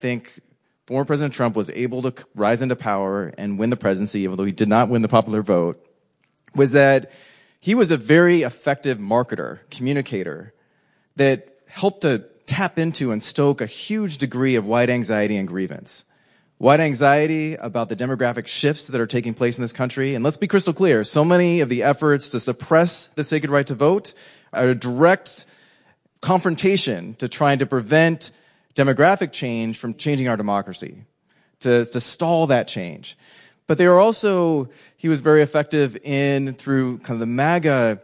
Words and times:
think 0.00 0.40
former 0.86 1.04
President 1.04 1.34
Trump 1.34 1.56
was 1.56 1.70
able 1.70 2.02
to 2.02 2.14
rise 2.34 2.62
into 2.62 2.76
power 2.76 3.32
and 3.36 3.58
win 3.58 3.70
the 3.70 3.76
presidency, 3.76 4.20
even 4.20 4.36
though 4.36 4.44
he 4.44 4.52
did 4.52 4.68
not 4.68 4.88
win 4.88 5.02
the 5.02 5.08
popular 5.08 5.42
vote, 5.42 5.84
was 6.54 6.72
that 6.72 7.12
he 7.60 7.74
was 7.74 7.90
a 7.90 7.96
very 7.96 8.42
effective 8.42 8.98
marketer, 8.98 9.60
communicator 9.70 10.54
that 11.16 11.58
helped 11.66 12.02
to 12.02 12.24
tap 12.46 12.78
into 12.78 13.12
and 13.12 13.22
stoke 13.22 13.60
a 13.60 13.66
huge 13.66 14.18
degree 14.18 14.54
of 14.54 14.66
white 14.66 14.88
anxiety 14.88 15.36
and 15.36 15.46
grievance. 15.46 16.04
White 16.56 16.80
anxiety 16.80 17.54
about 17.54 17.88
the 17.88 17.94
demographic 17.94 18.46
shifts 18.46 18.88
that 18.88 19.00
are 19.00 19.06
taking 19.06 19.34
place 19.34 19.58
in 19.58 19.62
this 19.62 19.72
country. 19.72 20.14
And 20.14 20.24
let's 20.24 20.36
be 20.36 20.48
crystal 20.48 20.72
clear. 20.72 21.04
So 21.04 21.24
many 21.24 21.60
of 21.60 21.68
the 21.68 21.82
efforts 21.82 22.30
to 22.30 22.40
suppress 22.40 23.08
the 23.08 23.22
sacred 23.22 23.50
right 23.50 23.66
to 23.66 23.74
vote 23.74 24.14
are 24.52 24.70
a 24.70 24.74
direct 24.74 25.46
confrontation 26.20 27.14
to 27.16 27.28
trying 27.28 27.58
to 27.58 27.66
prevent 27.66 28.32
demographic 28.78 29.32
change 29.32 29.76
from 29.76 29.94
changing 29.94 30.28
our 30.28 30.36
democracy, 30.36 31.04
to, 31.60 31.84
to 31.84 32.00
stall 32.00 32.46
that 32.46 32.68
change. 32.68 33.18
But 33.66 33.76
they 33.76 33.88
were 33.88 33.98
also, 33.98 34.68
he 34.96 35.08
was 35.08 35.20
very 35.20 35.42
effective 35.42 35.96
in, 36.04 36.54
through 36.54 36.98
kind 36.98 37.16
of 37.16 37.20
the 37.20 37.26
MAGA 37.26 38.00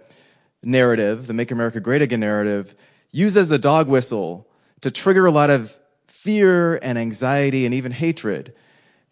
narrative, 0.65 1.29
the 1.29 1.33
Make 1.33 1.53
America 1.53 1.79
Great 1.79 2.03
Again 2.03 2.21
narrative, 2.21 2.75
used 3.13 3.37
as 3.37 3.53
a 3.53 3.59
dog 3.59 3.87
whistle 3.87 4.49
to 4.81 4.91
trigger 4.91 5.27
a 5.27 5.31
lot 5.31 5.51
of 5.51 5.77
fear 6.07 6.77
and 6.83 6.99
anxiety 6.99 7.65
and 7.65 7.75
even 7.75 7.93
hatred 7.93 8.53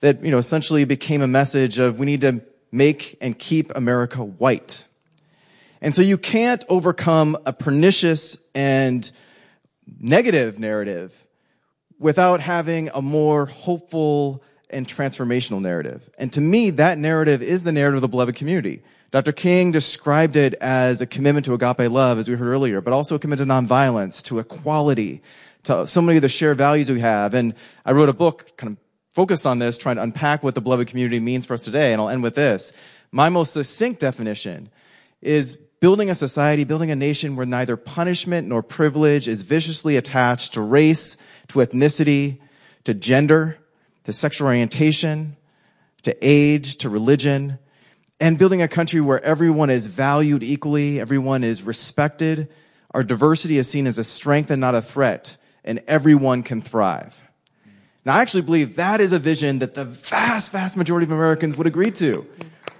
that, 0.00 0.24
you 0.24 0.32
know, 0.32 0.38
essentially 0.38 0.84
became 0.84 1.22
a 1.22 1.28
message 1.28 1.78
of 1.78 2.00
we 2.00 2.06
need 2.06 2.22
to 2.22 2.42
make 2.72 3.16
and 3.20 3.38
keep 3.38 3.70
America 3.76 4.24
white. 4.24 4.84
And 5.80 5.94
so 5.94 6.02
you 6.02 6.18
can't 6.18 6.64
overcome 6.68 7.36
a 7.46 7.52
pernicious 7.52 8.36
and 8.54 9.08
negative 10.00 10.58
narrative 10.58 11.26
without 12.02 12.40
having 12.40 12.90
a 12.92 13.00
more 13.00 13.46
hopeful 13.46 14.42
and 14.68 14.86
transformational 14.86 15.60
narrative. 15.60 16.10
And 16.18 16.32
to 16.32 16.40
me, 16.40 16.70
that 16.70 16.98
narrative 16.98 17.42
is 17.42 17.62
the 17.62 17.72
narrative 17.72 17.96
of 17.96 18.02
the 18.02 18.08
beloved 18.08 18.34
community. 18.34 18.82
Dr. 19.12 19.32
King 19.32 19.70
described 19.70 20.36
it 20.36 20.54
as 20.54 21.00
a 21.00 21.06
commitment 21.06 21.44
to 21.46 21.54
agape 21.54 21.90
love, 21.90 22.18
as 22.18 22.28
we 22.28 22.34
heard 22.34 22.48
earlier, 22.48 22.80
but 22.80 22.92
also 22.92 23.14
a 23.14 23.18
commitment 23.18 23.48
to 23.48 23.54
nonviolence, 23.54 24.22
to 24.24 24.38
equality, 24.38 25.22
to 25.64 25.86
so 25.86 26.02
many 26.02 26.16
of 26.16 26.22
the 26.22 26.28
shared 26.28 26.58
values 26.58 26.90
we 26.90 27.00
have. 27.00 27.34
And 27.34 27.54
I 27.84 27.92
wrote 27.92 28.08
a 28.08 28.14
book 28.14 28.56
kind 28.56 28.72
of 28.72 28.78
focused 29.14 29.46
on 29.46 29.58
this, 29.58 29.78
trying 29.78 29.96
to 29.96 30.02
unpack 30.02 30.42
what 30.42 30.54
the 30.54 30.60
beloved 30.60 30.88
community 30.88 31.20
means 31.20 31.46
for 31.46 31.54
us 31.54 31.64
today. 31.64 31.92
And 31.92 32.00
I'll 32.00 32.08
end 32.08 32.22
with 32.22 32.34
this. 32.34 32.72
My 33.12 33.28
most 33.28 33.52
succinct 33.52 34.00
definition 34.00 34.70
is 35.20 35.56
building 35.78 36.08
a 36.08 36.14
society, 36.14 36.64
building 36.64 36.90
a 36.90 36.96
nation 36.96 37.36
where 37.36 37.44
neither 37.44 37.76
punishment 37.76 38.48
nor 38.48 38.62
privilege 38.62 39.28
is 39.28 39.42
viciously 39.42 39.96
attached 39.96 40.54
to 40.54 40.62
race, 40.62 41.16
to 41.48 41.58
ethnicity, 41.60 42.40
to 42.84 42.94
gender, 42.94 43.58
to 44.04 44.12
sexual 44.12 44.48
orientation, 44.48 45.36
to 46.02 46.16
age, 46.20 46.76
to 46.76 46.88
religion, 46.88 47.58
and 48.20 48.38
building 48.38 48.62
a 48.62 48.68
country 48.68 49.00
where 49.00 49.22
everyone 49.24 49.70
is 49.70 49.86
valued 49.86 50.42
equally, 50.42 51.00
everyone 51.00 51.44
is 51.44 51.62
respected, 51.62 52.48
our 52.92 53.02
diversity 53.02 53.58
is 53.58 53.68
seen 53.68 53.86
as 53.86 53.98
a 53.98 54.04
strength 54.04 54.50
and 54.50 54.60
not 54.60 54.74
a 54.74 54.82
threat, 54.82 55.36
and 55.64 55.82
everyone 55.88 56.42
can 56.42 56.60
thrive. 56.60 57.22
Now, 58.04 58.14
I 58.14 58.22
actually 58.22 58.42
believe 58.42 58.76
that 58.76 59.00
is 59.00 59.12
a 59.12 59.18
vision 59.18 59.60
that 59.60 59.74
the 59.74 59.84
vast, 59.84 60.50
vast 60.52 60.76
majority 60.76 61.04
of 61.04 61.12
Americans 61.12 61.56
would 61.56 61.68
agree 61.68 61.92
to. 61.92 62.26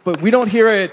But 0.05 0.21
we 0.21 0.33
don't 0.33 0.49
hear 0.49 0.69
it 0.69 0.93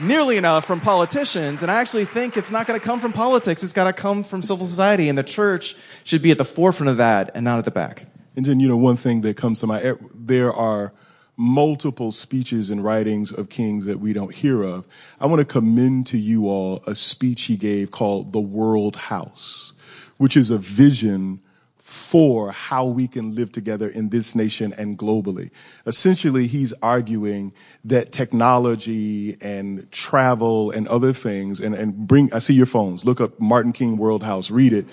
nearly 0.00 0.36
enough 0.36 0.64
from 0.64 0.80
politicians. 0.80 1.62
And 1.62 1.70
I 1.70 1.80
actually 1.80 2.04
think 2.04 2.36
it's 2.36 2.50
not 2.50 2.66
going 2.66 2.78
to 2.78 2.84
come 2.84 3.00
from 3.00 3.12
politics. 3.12 3.62
It's 3.62 3.72
got 3.72 3.84
to 3.84 3.92
come 3.92 4.22
from 4.22 4.42
civil 4.42 4.66
society. 4.66 5.08
And 5.08 5.18
the 5.18 5.22
church 5.22 5.76
should 6.04 6.22
be 6.22 6.30
at 6.30 6.38
the 6.38 6.44
forefront 6.44 6.90
of 6.90 6.96
that 6.98 7.32
and 7.34 7.44
not 7.44 7.58
at 7.58 7.64
the 7.64 7.70
back. 7.70 8.06
And 8.36 8.46
then, 8.46 8.60
you 8.60 8.68
know, 8.68 8.76
one 8.76 8.96
thing 8.96 9.22
that 9.22 9.36
comes 9.36 9.60
to 9.60 9.66
my, 9.66 9.94
there 10.14 10.52
are 10.52 10.92
multiple 11.36 12.10
speeches 12.10 12.68
and 12.68 12.82
writings 12.82 13.32
of 13.32 13.48
kings 13.48 13.86
that 13.86 14.00
we 14.00 14.12
don't 14.12 14.34
hear 14.34 14.62
of. 14.62 14.86
I 15.20 15.26
want 15.26 15.38
to 15.38 15.44
commend 15.44 16.06
to 16.08 16.18
you 16.18 16.48
all 16.48 16.82
a 16.86 16.94
speech 16.94 17.42
he 17.44 17.56
gave 17.56 17.90
called 17.90 18.32
The 18.32 18.40
World 18.40 18.96
House, 18.96 19.72
which 20.18 20.36
is 20.36 20.50
a 20.50 20.58
vision 20.58 21.40
for 21.88 22.52
how 22.52 22.84
we 22.84 23.08
can 23.08 23.34
live 23.34 23.50
together 23.50 23.88
in 23.88 24.10
this 24.10 24.34
nation 24.34 24.74
and 24.76 24.98
globally. 24.98 25.50
Essentially, 25.86 26.46
he's 26.46 26.74
arguing 26.82 27.50
that 27.82 28.12
technology 28.12 29.38
and 29.40 29.90
travel 29.90 30.70
and 30.70 30.86
other 30.88 31.14
things 31.14 31.62
and, 31.62 31.74
and 31.74 32.06
bring, 32.06 32.30
I 32.34 32.40
see 32.40 32.52
your 32.52 32.66
phones, 32.66 33.06
look 33.06 33.22
up 33.22 33.40
Martin 33.40 33.72
King 33.72 33.96
World 33.96 34.22
House, 34.22 34.50
read 34.50 34.74
it. 34.74 34.84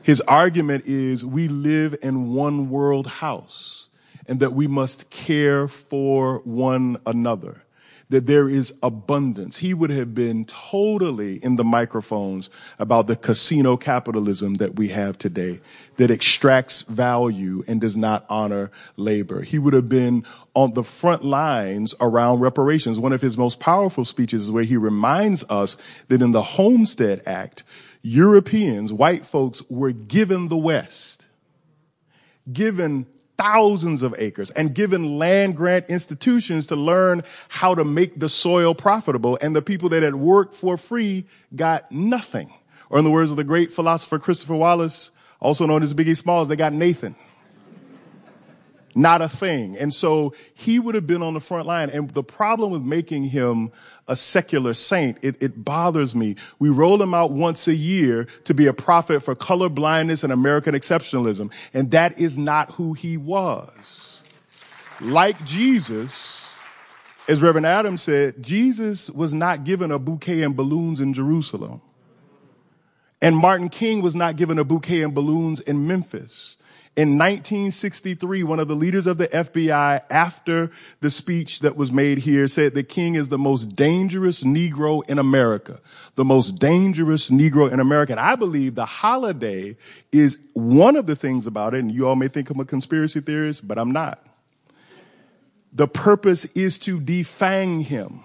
His 0.00 0.22
argument 0.22 0.86
is 0.86 1.26
we 1.26 1.46
live 1.48 1.94
in 2.00 2.32
one 2.32 2.70
world 2.70 3.06
house 3.06 3.88
and 4.26 4.40
that 4.40 4.54
we 4.54 4.66
must 4.66 5.10
care 5.10 5.68
for 5.68 6.38
one 6.44 6.96
another 7.04 7.64
that 8.10 8.26
there 8.26 8.48
is 8.48 8.74
abundance. 8.82 9.56
He 9.56 9.72
would 9.72 9.90
have 9.90 10.14
been 10.14 10.44
totally 10.44 11.36
in 11.36 11.56
the 11.56 11.64
microphones 11.64 12.50
about 12.78 13.06
the 13.06 13.16
casino 13.16 13.76
capitalism 13.76 14.54
that 14.54 14.76
we 14.76 14.88
have 14.88 15.16
today 15.16 15.60
that 15.96 16.10
extracts 16.10 16.82
value 16.82 17.64
and 17.66 17.80
does 17.80 17.96
not 17.96 18.26
honor 18.28 18.70
labor. 18.96 19.42
He 19.42 19.58
would 19.58 19.74
have 19.74 19.88
been 19.88 20.24
on 20.54 20.74
the 20.74 20.82
front 20.82 21.24
lines 21.24 21.94
around 22.00 22.40
reparations. 22.40 22.98
One 22.98 23.12
of 23.12 23.22
his 23.22 23.38
most 23.38 23.60
powerful 23.60 24.04
speeches 24.04 24.42
is 24.42 24.50
where 24.50 24.64
he 24.64 24.76
reminds 24.76 25.44
us 25.48 25.76
that 26.08 26.20
in 26.20 26.32
the 26.32 26.42
Homestead 26.42 27.22
Act, 27.26 27.62
Europeans, 28.02 28.92
white 28.92 29.24
folks 29.24 29.62
were 29.70 29.92
given 29.92 30.48
the 30.48 30.56
West, 30.56 31.26
given 32.52 33.06
thousands 33.40 34.02
of 34.02 34.14
acres 34.18 34.50
and 34.50 34.74
given 34.74 35.18
land 35.18 35.56
grant 35.56 35.88
institutions 35.88 36.66
to 36.66 36.76
learn 36.76 37.22
how 37.48 37.74
to 37.74 37.84
make 37.84 38.18
the 38.18 38.28
soil 38.28 38.74
profitable. 38.74 39.38
And 39.40 39.56
the 39.56 39.62
people 39.62 39.88
that 39.90 40.02
had 40.02 40.14
worked 40.14 40.54
for 40.54 40.76
free 40.76 41.24
got 41.54 41.90
nothing. 41.90 42.52
Or 42.90 42.98
in 42.98 43.04
the 43.04 43.10
words 43.10 43.30
of 43.30 43.36
the 43.36 43.44
great 43.44 43.72
philosopher 43.72 44.18
Christopher 44.18 44.56
Wallace, 44.56 45.10
also 45.40 45.64
known 45.64 45.82
as 45.82 45.94
Biggie 45.94 46.16
Smalls, 46.16 46.48
they 46.48 46.56
got 46.56 46.72
Nathan 46.72 47.14
not 48.94 49.22
a 49.22 49.28
thing. 49.28 49.76
And 49.76 49.94
so 49.94 50.34
he 50.54 50.78
would 50.78 50.94
have 50.94 51.06
been 51.06 51.22
on 51.22 51.34
the 51.34 51.40
front 51.40 51.66
line. 51.66 51.90
And 51.90 52.10
the 52.10 52.22
problem 52.22 52.72
with 52.72 52.82
making 52.82 53.24
him 53.24 53.70
a 54.08 54.16
secular 54.16 54.74
saint, 54.74 55.18
it, 55.22 55.40
it, 55.40 55.64
bothers 55.64 56.14
me. 56.14 56.36
We 56.58 56.68
roll 56.68 57.00
him 57.00 57.14
out 57.14 57.30
once 57.30 57.68
a 57.68 57.74
year 57.74 58.26
to 58.44 58.54
be 58.54 58.66
a 58.66 58.72
prophet 58.72 59.20
for 59.20 59.34
color 59.34 59.68
blindness 59.68 60.24
and 60.24 60.32
American 60.32 60.74
exceptionalism. 60.74 61.52
And 61.72 61.92
that 61.92 62.18
is 62.18 62.36
not 62.36 62.70
who 62.72 62.94
he 62.94 63.16
was. 63.16 64.22
Like 65.00 65.42
Jesus, 65.44 66.52
as 67.28 67.40
Reverend 67.40 67.66
Adams 67.66 68.02
said, 68.02 68.42
Jesus 68.42 69.08
was 69.08 69.32
not 69.32 69.64
given 69.64 69.90
a 69.90 69.98
bouquet 69.98 70.42
and 70.42 70.56
balloons 70.56 71.00
in 71.00 71.14
Jerusalem. 71.14 71.80
And 73.22 73.36
Martin 73.36 73.68
King 73.68 74.02
was 74.02 74.16
not 74.16 74.36
given 74.36 74.58
a 74.58 74.64
bouquet 74.64 75.02
and 75.02 75.14
balloons 75.14 75.60
in 75.60 75.86
Memphis. 75.86 76.56
In 76.96 77.16
1963, 77.16 78.42
one 78.42 78.58
of 78.58 78.66
the 78.66 78.74
leaders 78.74 79.06
of 79.06 79.16
the 79.16 79.28
FBI, 79.28 80.02
after 80.10 80.72
the 81.00 81.10
speech 81.10 81.60
that 81.60 81.76
was 81.76 81.92
made 81.92 82.18
here, 82.18 82.48
said 82.48 82.74
the 82.74 82.82
king 82.82 83.14
is 83.14 83.28
the 83.28 83.38
most 83.38 83.76
dangerous 83.76 84.42
Negro 84.42 85.08
in 85.08 85.18
America. 85.18 85.80
The 86.16 86.24
most 86.24 86.58
dangerous 86.58 87.30
Negro 87.30 87.70
in 87.70 87.78
America. 87.78 88.12
And 88.12 88.20
I 88.20 88.34
believe 88.34 88.74
the 88.74 88.86
holiday 88.86 89.76
is 90.10 90.38
one 90.52 90.96
of 90.96 91.06
the 91.06 91.14
things 91.14 91.46
about 91.46 91.74
it, 91.74 91.78
and 91.78 91.92
you 91.92 92.08
all 92.08 92.16
may 92.16 92.26
think 92.26 92.50
I'm 92.50 92.58
a 92.58 92.64
conspiracy 92.64 93.20
theorist, 93.20 93.66
but 93.66 93.78
I'm 93.78 93.92
not. 93.92 94.26
The 95.72 95.86
purpose 95.86 96.44
is 96.56 96.76
to 96.80 97.00
defang 97.00 97.84
him. 97.84 98.24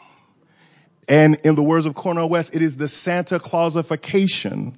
And 1.07 1.35
in 1.43 1.53
the 1.53 1.61
words 1.61 1.85
of 1.85 1.93
Cornel 1.93 2.27
West, 2.27 2.55
it 2.55 2.63
is 2.63 2.77
the 2.77 2.87
Santa 2.87 3.37
Clausification 3.37 4.75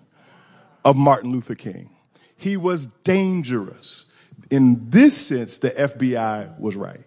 of 0.83 0.97
Martin 0.97 1.31
Luther 1.31 1.55
King. 1.55 1.89
He 2.37 2.55
was 2.55 2.87
dangerous. 3.03 4.05
In 4.49 4.89
this 4.89 5.17
sense, 5.17 5.57
the 5.57 5.71
FBI 5.71 6.57
was 6.59 6.75
right. 6.75 7.01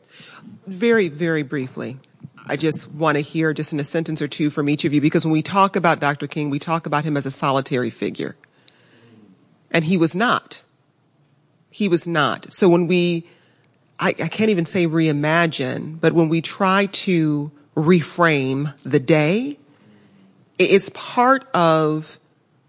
Very, 0.67 1.09
very 1.09 1.43
briefly. 1.43 1.99
I 2.47 2.57
just 2.57 2.91
want 2.91 3.17
to 3.17 3.21
hear 3.21 3.53
just 3.53 3.73
in 3.73 3.81
a 3.81 3.85
sentence 3.85 4.21
or 4.21 4.29
two 4.29 4.51
from 4.51 4.69
each 4.69 4.85
of 4.85 4.93
you 4.93 5.01
because 5.01 5.25
when 5.25 5.33
we 5.33 5.43
talk 5.43 5.77
about 5.77 6.01
Dr. 6.01 6.27
King, 6.27 6.51
we 6.51 6.59
talk 6.59 6.87
about 6.87 7.05
him 7.05 7.17
as 7.17 7.27
a 7.27 7.31
solitary 7.31 7.91
figure. 7.91 8.37
And 9.71 9.85
he 9.85 9.97
was 9.97 10.17
not. 10.17 10.63
He 11.71 11.89
was 11.89 12.07
not. 12.07 12.53
So 12.53 12.69
when 12.69 12.87
we, 12.87 13.27
I, 14.01 14.09
I 14.09 14.29
can't 14.29 14.51
even 14.51 14.67
say 14.67 14.87
reimagine, 14.87 16.01
but 16.01 16.13
when 16.13 16.29
we 16.29 16.43
try 16.43 16.87
to 16.87 17.53
reframe 17.77 18.75
the 18.83 19.01
day, 19.01 19.59
it's 20.59 20.91
part 20.91 21.49
of 21.55 22.19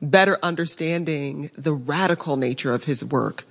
better 0.01 0.37
understanding 0.41 1.51
the 1.57 1.73
radical 1.73 2.37
nature 2.37 2.73
of 2.73 2.85
his 2.85 3.05
work, 3.05 3.45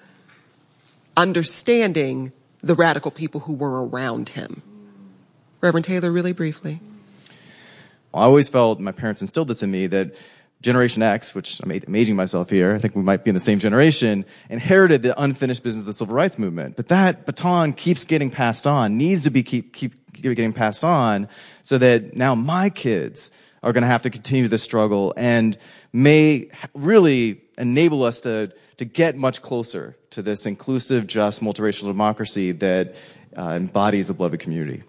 understanding 1.16 2.32
the 2.62 2.74
radical 2.74 3.10
people 3.10 3.40
who 3.40 3.52
were 3.52 3.86
around 3.86 4.30
him. 4.30 4.62
Reverend 5.60 5.84
Taylor, 5.84 6.10
really 6.10 6.32
briefly. 6.32 6.80
Well, 8.12 8.22
I 8.22 8.26
always 8.26 8.48
felt, 8.48 8.80
my 8.80 8.92
parents 8.92 9.20
instilled 9.20 9.48
this 9.48 9.62
in 9.62 9.70
me, 9.70 9.86
that 9.88 10.14
Generation 10.62 11.02
X, 11.02 11.34
which 11.34 11.60
I'm 11.60 11.94
aging 11.94 12.16
myself 12.16 12.50
here, 12.50 12.74
I 12.74 12.78
think 12.78 12.94
we 12.94 13.02
might 13.02 13.24
be 13.24 13.30
in 13.30 13.34
the 13.34 13.40
same 13.40 13.60
generation, 13.60 14.26
inherited 14.50 15.02
the 15.02 15.18
unfinished 15.20 15.62
business 15.62 15.82
of 15.82 15.86
the 15.86 15.92
civil 15.94 16.14
rights 16.14 16.38
movement. 16.38 16.76
But 16.76 16.88
that 16.88 17.24
baton 17.24 17.72
keeps 17.72 18.04
getting 18.04 18.30
passed 18.30 18.66
on, 18.66 18.98
needs 18.98 19.24
to 19.24 19.30
be 19.30 19.42
keep, 19.42 19.72
keep 19.72 19.94
getting 20.12 20.52
passed 20.52 20.84
on 20.84 21.28
so 21.62 21.78
that 21.78 22.14
now 22.14 22.34
my 22.34 22.68
kids 22.68 23.30
are 23.62 23.72
going 23.72 23.82
to 23.82 23.88
have 23.88 24.02
to 24.02 24.10
continue 24.10 24.48
this 24.48 24.62
struggle 24.62 25.14
and 25.16 25.56
may 25.92 26.48
really 26.74 27.42
enable 27.58 28.02
us 28.02 28.20
to, 28.20 28.52
to 28.76 28.84
get 28.84 29.16
much 29.16 29.42
closer 29.42 29.96
to 30.10 30.22
this 30.22 30.46
inclusive, 30.46 31.06
just, 31.06 31.42
multiracial 31.42 31.86
democracy 31.86 32.52
that 32.52 32.94
uh, 33.36 33.50
embodies 33.50 34.08
the 34.08 34.14
beloved 34.14 34.40
community. 34.40 34.82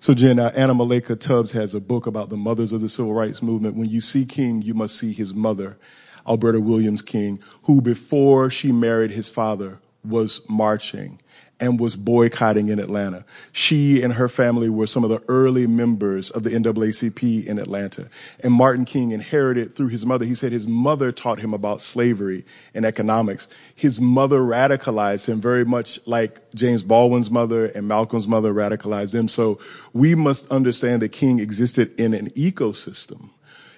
So, 0.00 0.12
Jen, 0.12 0.38
uh, 0.38 0.52
Anna 0.54 0.74
Malaika 0.74 1.18
Tubbs 1.18 1.52
has 1.52 1.74
a 1.74 1.80
book 1.80 2.06
about 2.06 2.28
the 2.28 2.36
mothers 2.36 2.72
of 2.72 2.80
the 2.80 2.88
civil 2.88 3.14
rights 3.14 3.42
movement. 3.42 3.76
When 3.76 3.88
you 3.88 4.00
see 4.00 4.26
King, 4.26 4.60
you 4.62 4.74
must 4.74 4.98
see 4.98 5.12
his 5.12 5.32
mother, 5.32 5.78
Alberta 6.26 6.60
Williams 6.60 7.02
King, 7.02 7.38
who 7.62 7.80
before 7.80 8.50
she 8.50 8.72
married 8.72 9.12
his 9.12 9.28
father 9.28 9.80
was 10.04 10.42
marching 10.48 11.20
and 11.60 11.78
was 11.78 11.96
boycotting 11.96 12.68
in 12.68 12.78
Atlanta. 12.78 13.24
She 13.52 14.02
and 14.02 14.14
her 14.14 14.28
family 14.28 14.68
were 14.68 14.86
some 14.86 15.04
of 15.04 15.10
the 15.10 15.22
early 15.28 15.66
members 15.66 16.30
of 16.30 16.42
the 16.42 16.50
NAACP 16.50 17.46
in 17.46 17.58
Atlanta. 17.58 18.08
And 18.40 18.52
Martin 18.52 18.84
King 18.84 19.12
inherited 19.12 19.74
through 19.74 19.88
his 19.88 20.04
mother. 20.04 20.24
He 20.24 20.34
said 20.34 20.52
his 20.52 20.66
mother 20.66 21.12
taught 21.12 21.38
him 21.38 21.54
about 21.54 21.80
slavery 21.80 22.44
and 22.74 22.84
economics. 22.84 23.48
His 23.74 24.00
mother 24.00 24.40
radicalized 24.40 25.28
him 25.28 25.40
very 25.40 25.64
much 25.64 26.00
like 26.06 26.40
James 26.54 26.82
Baldwin's 26.82 27.30
mother 27.30 27.66
and 27.66 27.86
Malcolm's 27.86 28.26
mother 28.26 28.52
radicalized 28.52 29.14
him. 29.14 29.28
So 29.28 29.58
we 29.92 30.14
must 30.14 30.50
understand 30.50 31.02
that 31.02 31.10
King 31.10 31.38
existed 31.38 31.98
in 32.00 32.14
an 32.14 32.30
ecosystem 32.30 33.30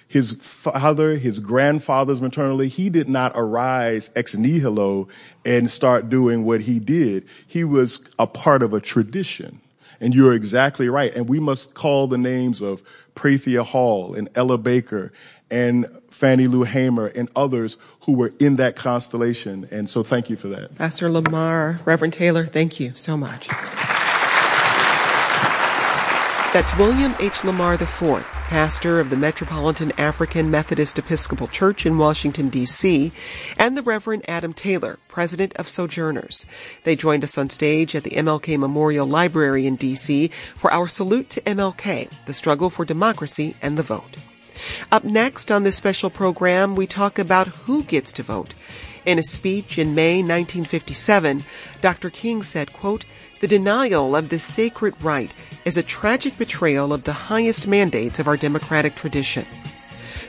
his 0.07 0.33
father, 0.33 1.15
his 1.17 1.39
grandfather's 1.39 2.21
maternally, 2.21 2.69
he 2.69 2.89
did 2.89 3.09
not 3.09 3.33
arise 3.35 4.09
ex 4.15 4.35
nihilo 4.35 5.07
and 5.45 5.69
start 5.69 6.09
doing 6.09 6.43
what 6.43 6.61
he 6.61 6.79
did. 6.79 7.25
He 7.45 7.63
was 7.63 8.07
a 8.17 8.27
part 8.27 8.63
of 8.63 8.73
a 8.73 8.79
tradition. 8.79 9.61
And 9.99 10.13
you're 10.13 10.33
exactly 10.33 10.89
right. 10.89 11.13
And 11.15 11.27
we 11.27 11.39
must 11.39 11.73
call 11.73 12.07
the 12.07 12.19
names 12.19 12.61
of 12.61 12.83
Prathia 13.15 13.65
Hall 13.65 14.13
and 14.13 14.29
Ella 14.35 14.57
Baker 14.57 15.11
and 15.49 15.87
Fannie 16.11 16.47
Lou 16.47 16.63
Hamer 16.63 17.07
and 17.07 17.29
others 17.35 17.77
who 18.01 18.13
were 18.13 18.31
in 18.39 18.57
that 18.57 18.75
constellation. 18.75 19.67
And 19.71 19.89
so 19.89 20.03
thank 20.03 20.29
you 20.29 20.37
for 20.37 20.49
that. 20.49 20.75
Pastor 20.75 21.09
Lamar, 21.09 21.79
Reverend 21.83 22.13
Taylor, 22.13 22.45
thank 22.45 22.79
you 22.79 22.91
so 22.95 23.17
much. 23.17 23.49
That's 26.53 26.75
William 26.77 27.13
H. 27.19 27.43
Lamar 27.43 27.73
IV, 27.73 28.25
pastor 28.47 29.01
of 29.01 29.09
the 29.09 29.17
Metropolitan 29.17 29.91
African 29.97 30.49
Methodist 30.49 30.97
Episcopal 30.97 31.49
Church 31.49 31.85
in 31.85 31.97
Washington, 31.97 32.47
D.C., 32.47 33.11
and 33.57 33.75
the 33.75 33.81
Reverend 33.81 34.23
Adam 34.29 34.53
Taylor, 34.53 34.97
president 35.09 35.53
of 35.57 35.67
Sojourners. 35.67 36.45
They 36.83 36.95
joined 36.95 37.25
us 37.25 37.37
on 37.37 37.49
stage 37.49 37.95
at 37.95 38.03
the 38.03 38.11
MLK 38.11 38.57
Memorial 38.57 39.05
Library 39.05 39.67
in 39.67 39.75
D.C. 39.75 40.29
for 40.55 40.71
our 40.71 40.87
salute 40.87 41.29
to 41.31 41.41
MLK, 41.41 42.09
the 42.25 42.33
struggle 42.33 42.69
for 42.69 42.85
democracy 42.85 43.57
and 43.61 43.77
the 43.77 43.83
vote. 43.83 44.15
Up 44.89 45.03
next 45.03 45.51
on 45.51 45.63
this 45.63 45.75
special 45.75 46.09
program, 46.09 46.75
we 46.75 46.87
talk 46.87 47.19
about 47.19 47.47
who 47.47 47.83
gets 47.83 48.13
to 48.13 48.23
vote. 48.23 48.53
In 49.05 49.19
a 49.19 49.23
speech 49.23 49.77
in 49.77 49.95
May 49.95 50.15
1957, 50.17 51.43
Dr. 51.81 52.09
King 52.09 52.41
said, 52.41 52.73
quote, 52.73 53.05
the 53.39 53.47
denial 53.47 54.15
of 54.15 54.29
this 54.29 54.43
sacred 54.43 54.93
right 55.01 55.31
is 55.65 55.77
a 55.77 55.83
tragic 55.83 56.37
betrayal 56.37 56.93
of 56.93 57.03
the 57.03 57.13
highest 57.13 57.67
mandates 57.67 58.19
of 58.19 58.27
our 58.27 58.37
democratic 58.37 58.95
tradition. 58.95 59.45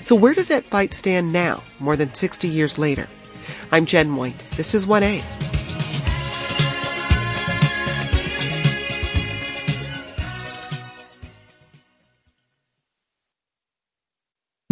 So 0.03 0.15
where 0.15 0.35
does 0.35 0.49
that 0.49 0.65
fight 0.65 0.93
stand 0.95 1.33
now, 1.33 1.63
more 1.81 1.97
than 1.97 2.15
60 2.15 2.49
years 2.49 2.79
later? 2.79 3.09
I'm 3.73 3.87
Jen 3.87 4.17
White. 4.17 4.39
This 4.57 4.75
is 4.75 4.87
1A. 4.87 5.58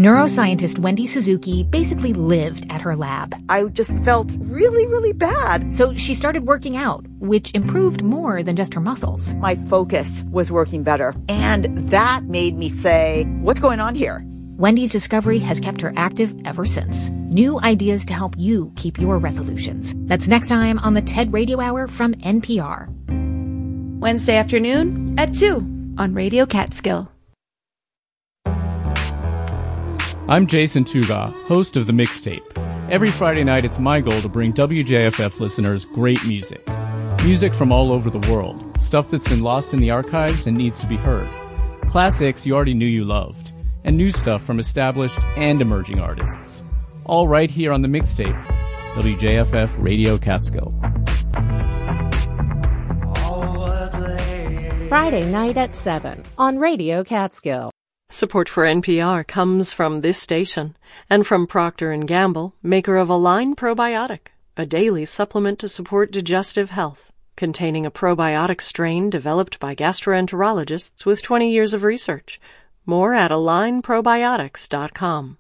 Neuroscientist 0.07 0.79
Wendy 0.79 1.05
Suzuki 1.05 1.65
basically 1.65 2.13
lived 2.13 2.65
at 2.71 2.81
her 2.81 2.95
lab. 2.95 3.35
I 3.49 3.65
just 3.65 4.05
felt 4.05 4.31
really, 4.43 4.87
really 4.87 5.13
bad. 5.13 5.75
So 5.75 5.95
she 5.95 6.15
started 6.15 6.47
working 6.47 6.77
out, 6.77 7.05
which 7.19 7.53
improved 7.55 8.05
more 8.05 8.41
than 8.45 8.55
just 8.55 8.73
her 8.75 8.81
muscles. 8.81 9.35
My 9.35 9.57
focus 9.57 10.23
was 10.31 10.53
working 10.53 10.85
better. 10.85 11.13
And 11.29 11.91
that 11.91 12.23
made 12.23 12.57
me 12.57 12.69
say, 12.69 13.25
what's 13.41 13.59
going 13.59 13.81
on 13.81 13.97
here? 13.97 14.25
Wendy's 14.57 14.93
discovery 14.93 15.41
has 15.41 15.59
kept 15.59 15.81
her 15.81 15.93
active 15.97 16.33
ever 16.45 16.65
since. 16.67 17.11
New 17.11 17.59
ideas 17.63 18.07
to 18.07 18.15
help 18.15 18.37
you 18.39 18.73
keep 18.77 19.01
your 19.01 19.19
resolutions. 19.19 19.93
That's 20.07 20.29
next 20.29 20.47
time 20.47 20.79
on 20.85 20.95
the 20.95 21.03
TED 21.03 21.33
Radio 21.33 21.59
Hour 21.59 21.89
from 21.89 22.15
NPR. 22.15 22.87
Wednesday 23.99 24.37
afternoon 24.37 25.19
at 25.19 25.35
2 25.35 25.97
on 25.99 26.15
Radio 26.15 26.47
Catskill. 26.47 27.11
I'm 30.29 30.49
Jason 30.49 30.83
Tuga, 30.83 31.33
host 31.45 31.77
of 31.77 31.87
The 31.87 31.93
Mixtape. 31.93 32.91
Every 32.91 33.13
Friday 33.13 33.45
night, 33.45 33.65
it's 33.65 33.79
my 33.79 34.01
goal 34.01 34.21
to 34.23 34.29
bring 34.29 34.53
WJFF 34.53 35.39
listeners 35.39 35.85
great 35.85 36.19
music. 36.27 36.67
Music 37.23 37.55
from 37.55 37.71
all 37.71 37.93
over 37.93 38.11
the 38.11 38.29
world. 38.29 38.61
Stuff 38.81 39.09
that's 39.09 39.29
been 39.29 39.45
lost 39.45 39.73
in 39.73 39.79
the 39.79 39.93
archives 39.93 40.49
and 40.49 40.57
needs 40.57 40.81
to 40.81 40.89
be 40.89 40.97
heard. 40.97 41.29
Classics 41.91 42.45
you 42.45 42.57
already 42.57 42.75
knew 42.75 42.87
you 42.87 43.05
loved. 43.05 43.53
And 43.85 43.97
new 43.97 44.11
stuff 44.11 44.43
from 44.43 44.59
established 44.59 45.17
and 45.37 45.63
emerging 45.63 46.01
artists. 46.01 46.61
All 47.05 47.29
right 47.29 47.49
here 47.49 47.73
on 47.73 47.83
The 47.83 47.89
Mixtape. 47.89 48.43
WJFF 48.95 49.81
Radio 49.81 50.19
Catskill. 50.19 50.75
Friday 54.89 55.31
night 55.31 55.57
at 55.57 55.77
7 55.77 56.25
on 56.37 56.59
Radio 56.59 57.05
Catskill. 57.05 57.71
Support 58.09 58.49
for 58.49 58.63
NPR 58.63 59.27
comes 59.27 59.73
from 59.73 60.01
this 60.01 60.17
station 60.17 60.77
and 61.11 61.27
from 61.27 61.49
Procter 61.49 61.93
& 61.97 62.07
Gamble, 62.07 62.55
maker 62.63 62.99
of 62.99 63.11
Align 63.11 63.57
Probiotic, 63.57 64.29
a 64.57 64.65
daily 64.65 65.05
supplement 65.05 65.59
to 65.59 65.69
support 65.69 66.13
digestive 66.13 66.71
health, 66.71 67.11
containing 67.35 67.85
a 67.85 67.91
probiotic 67.91 68.61
strain 68.61 69.11
developed 69.11 69.59
by 69.59 69.75
gastroenterologists 69.75 71.05
with 71.05 71.21
20 71.21 71.51
years 71.51 71.75
of 71.75 71.83
research. 71.83 72.41
More 72.87 73.13
at 73.13 73.33
alignprobiotics.com. 73.33 75.39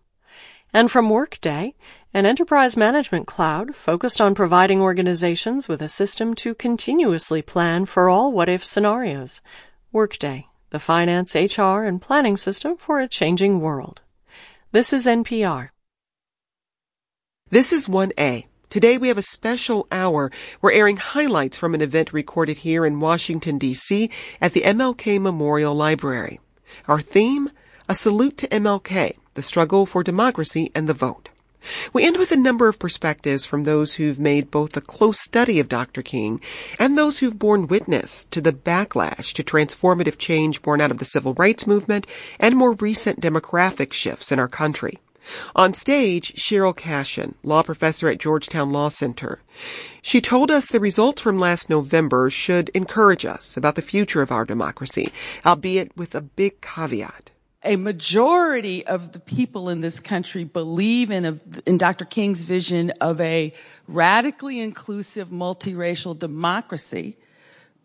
And 0.72 0.90
from 0.90 1.08
Workday, 1.08 1.74
an 2.12 2.26
enterprise 2.26 2.76
management 2.76 3.28
cloud 3.28 3.76
focused 3.76 4.20
on 4.20 4.34
providing 4.34 4.80
organizations 4.80 5.68
with 5.68 5.80
a 5.80 5.86
system 5.86 6.34
to 6.34 6.52
continuously 6.52 7.42
plan 7.42 7.86
for 7.86 8.08
all 8.08 8.32
what-if 8.32 8.64
scenarios. 8.64 9.40
Workday 9.92 10.48
the 10.70 10.78
finance, 10.78 11.34
HR, 11.34 11.84
and 11.84 12.02
planning 12.02 12.36
system 12.36 12.76
for 12.76 13.00
a 13.00 13.08
changing 13.08 13.60
world. 13.60 14.02
This 14.72 14.92
is 14.92 15.06
NPR. 15.06 15.70
This 17.50 17.72
is 17.72 17.86
1A. 17.86 18.46
Today 18.68 18.98
we 18.98 19.08
have 19.08 19.18
a 19.18 19.22
special 19.22 19.86
hour. 19.92 20.32
We're 20.60 20.72
airing 20.72 20.96
highlights 20.96 21.56
from 21.56 21.74
an 21.74 21.80
event 21.80 22.12
recorded 22.12 22.58
here 22.58 22.84
in 22.84 22.98
Washington, 22.98 23.58
D.C. 23.58 24.10
at 24.40 24.52
the 24.52 24.62
MLK 24.62 25.20
Memorial 25.20 25.74
Library. 25.74 26.40
Our 26.88 27.00
theme? 27.00 27.50
A 27.88 27.94
salute 27.94 28.36
to 28.38 28.48
MLK, 28.48 29.16
the 29.34 29.42
struggle 29.42 29.86
for 29.86 30.02
democracy 30.02 30.72
and 30.74 30.88
the 30.88 30.94
vote. 30.94 31.28
We 31.92 32.04
end 32.04 32.16
with 32.16 32.32
a 32.32 32.36
number 32.36 32.68
of 32.68 32.78
perspectives 32.78 33.44
from 33.44 33.64
those 33.64 33.94
who've 33.94 34.18
made 34.18 34.50
both 34.50 34.76
a 34.76 34.80
close 34.80 35.20
study 35.20 35.60
of 35.60 35.68
Dr. 35.68 36.02
King 36.02 36.40
and 36.78 36.96
those 36.96 37.18
who've 37.18 37.38
borne 37.38 37.66
witness 37.66 38.24
to 38.26 38.40
the 38.40 38.52
backlash 38.52 39.32
to 39.34 39.44
transformative 39.44 40.18
change 40.18 40.62
born 40.62 40.80
out 40.80 40.90
of 40.90 40.98
the 40.98 41.04
civil 41.04 41.34
rights 41.34 41.66
movement 41.66 42.06
and 42.38 42.56
more 42.56 42.72
recent 42.72 43.20
demographic 43.20 43.92
shifts 43.92 44.32
in 44.32 44.38
our 44.38 44.48
country. 44.48 44.98
On 45.56 45.74
stage, 45.74 46.34
Sheryll 46.34 46.76
Cashin, 46.76 47.34
law 47.42 47.62
professor 47.62 48.08
at 48.08 48.18
Georgetown 48.18 48.72
Law 48.72 48.88
Center. 48.88 49.40
She 50.00 50.20
told 50.20 50.50
us 50.50 50.68
the 50.68 50.78
results 50.78 51.20
from 51.20 51.38
last 51.38 51.68
November 51.68 52.30
should 52.30 52.68
encourage 52.70 53.24
us 53.24 53.56
about 53.56 53.74
the 53.74 53.82
future 53.82 54.22
of 54.22 54.30
our 54.30 54.44
democracy, 54.44 55.12
albeit 55.44 55.96
with 55.96 56.14
a 56.14 56.20
big 56.20 56.60
caveat 56.60 57.30
a 57.66 57.76
majority 57.76 58.86
of 58.86 59.12
the 59.12 59.18
people 59.18 59.68
in 59.68 59.80
this 59.80 60.00
country 60.00 60.44
believe 60.44 61.10
in, 61.10 61.24
a, 61.24 61.38
in 61.66 61.76
Dr. 61.76 62.04
King's 62.04 62.42
vision 62.42 62.92
of 63.00 63.20
a 63.20 63.52
radically 63.88 64.60
inclusive 64.60 65.28
multiracial 65.28 66.18
democracy, 66.18 67.16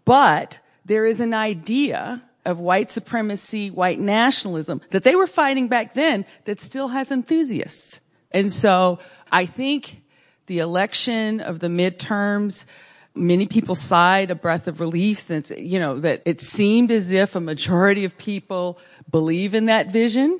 but 0.05 0.59
there 0.85 1.05
is 1.05 1.19
an 1.19 1.33
idea 1.33 2.21
of 2.45 2.59
white 2.59 2.91
supremacy, 2.91 3.69
white 3.69 3.99
nationalism 3.99 4.81
that 4.91 5.03
they 5.03 5.15
were 5.15 5.27
fighting 5.27 5.67
back 5.67 5.93
then 5.93 6.25
that 6.45 6.59
still 6.59 6.89
has 6.89 7.11
enthusiasts. 7.11 8.01
And 8.31 8.51
so 8.51 8.99
I 9.31 9.45
think 9.45 10.01
the 10.47 10.59
election 10.59 11.39
of 11.39 11.59
the 11.59 11.67
midterms, 11.67 12.65
many 13.15 13.45
people 13.45 13.75
sighed 13.75 14.31
a 14.31 14.35
breath 14.35 14.67
of 14.67 14.79
relief 14.79 15.27
that, 15.27 15.49
you 15.59 15.79
know, 15.79 15.99
that 15.99 16.21
it 16.25 16.39
seemed 16.41 16.91
as 16.91 17.11
if 17.11 17.35
a 17.35 17.41
majority 17.41 18.05
of 18.05 18.17
people 18.17 18.79
believe 19.09 19.53
in 19.53 19.65
that 19.65 19.91
vision, 19.91 20.39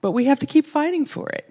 but 0.00 0.12
we 0.12 0.26
have 0.26 0.38
to 0.38 0.46
keep 0.46 0.66
fighting 0.66 1.04
for 1.04 1.28
it. 1.30 1.48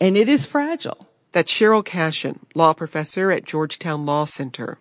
and 0.00 0.16
it 0.16 0.28
is 0.28 0.46
fragile. 0.46 1.08
That's 1.32 1.52
Sheryll 1.52 1.84
Cashin, 1.84 2.40
law 2.54 2.72
professor 2.72 3.30
at 3.30 3.44
Georgetown 3.44 4.06
Law 4.06 4.24
Center. 4.24 4.78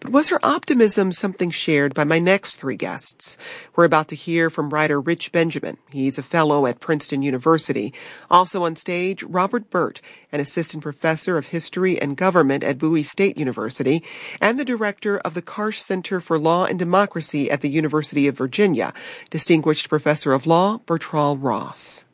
But 0.00 0.10
was 0.10 0.28
her 0.28 0.44
optimism 0.44 1.12
something 1.12 1.50
shared 1.50 1.94
by 1.94 2.04
my 2.04 2.18
next 2.18 2.56
three 2.56 2.76
guests? 2.76 3.38
We're 3.76 3.84
about 3.84 4.08
to 4.08 4.16
hear 4.16 4.50
from 4.50 4.70
writer 4.70 5.00
Rich 5.00 5.32
Benjamin. 5.32 5.78
He's 5.90 6.18
a 6.18 6.22
fellow 6.22 6.66
at 6.66 6.80
Princeton 6.80 7.22
University. 7.22 7.92
Also 8.30 8.64
on 8.64 8.76
stage, 8.76 9.22
Robert 9.22 9.70
Birt, 9.70 10.00
an 10.32 10.40
assistant 10.40 10.82
professor 10.82 11.36
of 11.36 11.48
history 11.48 12.00
and 12.00 12.16
government 12.16 12.64
at 12.64 12.78
Bowie 12.78 13.02
State 13.02 13.36
University 13.36 14.02
and 14.40 14.58
the 14.58 14.64
director 14.64 15.18
of 15.18 15.34
the 15.34 15.42
Karsh 15.42 15.78
Center 15.78 16.20
for 16.20 16.38
Law 16.38 16.64
and 16.64 16.78
Democracy 16.78 17.50
at 17.50 17.60
the 17.60 17.70
University 17.70 18.26
of 18.26 18.36
Virginia, 18.36 18.92
distinguished 19.30 19.88
professor 19.88 20.32
of 20.32 20.46
law 20.46 20.78
Bertrall 20.86 21.36
Ross. 21.40 22.04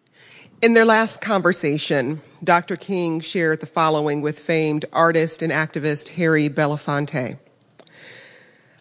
In 0.63 0.73
their 0.73 0.87
last 0.87 1.21
conversation, 1.21 2.23
Dr. 2.43 2.77
King 2.77 3.21
shared 3.21 3.61
the 3.61 3.67
following 3.67 4.23
with 4.23 4.39
famed 4.39 4.87
artist 4.93 5.43
and 5.43 5.53
activist 5.53 6.09
Harry 6.09 6.49
Belafonte. 6.49 7.39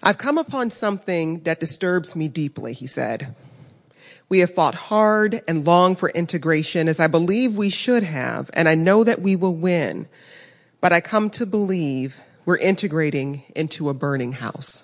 I've 0.04 0.18
come 0.18 0.38
upon 0.38 0.70
something 0.70 1.42
that 1.42 1.60
disturbs 1.60 2.16
me 2.16 2.28
deeply, 2.28 2.74
he 2.74 2.88
said. 2.88 3.36
We 4.28 4.40
have 4.40 4.54
fought 4.54 4.75
hard 4.75 5.44
and 5.48 5.66
long 5.66 5.96
for 5.96 6.10
integration 6.10 6.88
as 6.88 7.00
I 7.00 7.08
believe 7.08 7.58
we 7.58 7.70
should 7.70 8.04
have, 8.04 8.50
and 8.54 8.68
I 8.68 8.75
know 8.75 9.04
that 9.04 9.22
we 9.22 9.36
will 9.36 9.56
win. 9.56 10.08
But 10.82 10.94
I 10.94 11.02
come 11.02 11.30
to 11.32 11.46
believe 11.46 12.20
we're 12.46 12.58
integrating 12.58 13.44
into 13.56 13.90
a 13.90 13.94
burning 13.94 14.34
house. 14.34 14.84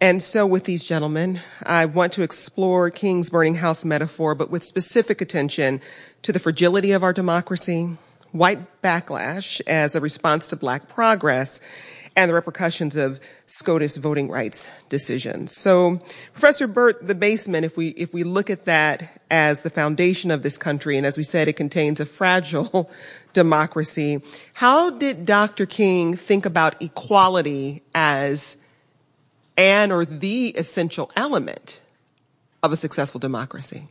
And 0.00 0.22
so 0.22 0.46
with 0.46 0.64
these 0.64 0.84
gentlemen, 0.84 1.40
I 1.62 1.86
want 1.86 2.12
to 2.14 2.22
explore 2.22 2.90
King's 2.90 3.30
burning 3.30 3.56
house 3.56 3.82
metaphor, 3.82 4.34
but 4.34 4.50
with 4.50 4.62
specific 4.62 5.22
attention 5.22 5.80
to 6.20 6.32
the 6.32 6.38
fragility 6.38 6.92
of 6.92 7.02
our 7.02 7.14
democracy, 7.14 7.96
white 8.30 8.82
backlash 8.82 9.62
as 9.66 9.94
a 9.94 10.00
response 10.00 10.48
to 10.48 10.56
black 10.56 10.88
progress, 10.88 11.62
and 12.16 12.30
the 12.30 12.34
repercussions 12.34 12.96
of 12.96 13.20
SCOTUS 13.46 13.98
voting 13.98 14.30
rights 14.30 14.68
decisions. 14.88 15.54
So, 15.54 16.00
Professor 16.32 16.66
Birt, 16.66 17.06
the 17.06 17.14
basement, 17.14 17.66
if 17.66 17.76
we, 17.76 17.88
if 17.88 18.14
we 18.14 18.24
look 18.24 18.48
at 18.48 18.64
that 18.64 19.20
as 19.30 19.62
the 19.62 19.70
foundation 19.70 20.30
of 20.30 20.42
this 20.42 20.56
country, 20.56 20.96
and 20.96 21.06
as 21.06 21.18
we 21.18 21.22
said, 21.22 21.46
it 21.46 21.52
contains 21.52 22.00
a 22.00 22.06
fragile 22.06 22.90
democracy, 23.34 24.22
how 24.54 24.90
did 24.90 25.26
Dr. 25.26 25.66
King 25.66 26.16
think 26.16 26.46
about 26.46 26.80
equality 26.82 27.82
as 27.94 28.56
an 29.58 29.92
or 29.92 30.06
the 30.06 30.48
essential 30.56 31.10
element 31.16 31.82
of 32.62 32.72
a 32.72 32.76
successful 32.76 33.20
democracy? 33.20 33.88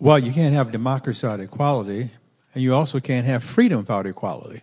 Well, 0.00 0.18
you 0.18 0.32
can't 0.32 0.54
have 0.54 0.72
democracy 0.72 1.24
without 1.24 1.40
equality, 1.40 2.10
and 2.52 2.62
you 2.62 2.74
also 2.74 2.98
can't 2.98 3.26
have 3.26 3.44
freedom 3.44 3.78
without 3.78 4.06
equality. 4.06 4.62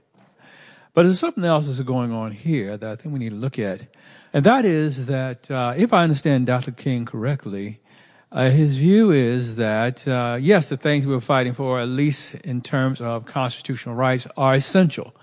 But 0.93 1.03
there's 1.03 1.19
something 1.19 1.43
else 1.43 1.67
that's 1.67 1.79
going 1.81 2.11
on 2.11 2.31
here 2.31 2.75
that 2.75 2.89
I 2.89 2.95
think 2.95 3.13
we 3.13 3.19
need 3.19 3.29
to 3.29 3.35
look 3.35 3.57
at. 3.57 3.81
And 4.33 4.45
that 4.45 4.65
is 4.65 5.05
that, 5.05 5.49
uh, 5.49 5.73
if 5.77 5.93
I 5.93 6.03
understand 6.03 6.47
Dr. 6.47 6.71
King 6.71 7.05
correctly, 7.05 7.79
uh, 8.31 8.49
his 8.49 8.77
view 8.77 9.11
is 9.11 9.55
that, 9.57 10.07
uh, 10.07 10.37
yes, 10.39 10.69
the 10.69 10.77
things 10.77 11.07
we're 11.07 11.19
fighting 11.19 11.53
for, 11.53 11.79
at 11.79 11.87
least 11.87 12.35
in 12.35 12.61
terms 12.61 13.01
of 13.01 13.25
constitutional 13.25 13.95
rights, 13.95 14.27
are 14.35 14.55
essential. 14.55 15.15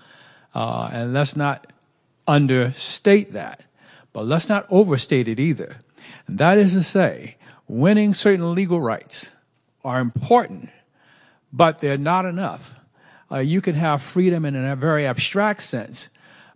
Uh, 0.53 0.89
and 0.91 1.13
let's 1.13 1.35
not 1.35 1.71
understate 2.27 3.33
that. 3.33 3.65
But 4.11 4.25
let's 4.25 4.49
not 4.49 4.65
overstate 4.69 5.27
it 5.27 5.39
either. 5.39 5.77
And 6.27 6.37
that 6.39 6.57
is 6.57 6.73
to 6.73 6.83
say, 6.83 7.37
winning 7.67 8.13
certain 8.13 8.55
legal 8.55 8.81
rights 8.81 9.29
are 9.83 9.99
important, 9.99 10.69
but 11.53 11.79
they're 11.79 11.97
not 11.97 12.25
enough 12.25 12.78
uh, 13.31 13.37
you 13.37 13.61
can 13.61 13.75
have 13.75 14.01
freedom 14.01 14.45
in 14.45 14.55
a 14.55 14.75
very 14.75 15.05
abstract 15.05 15.61
sense, 15.61 16.09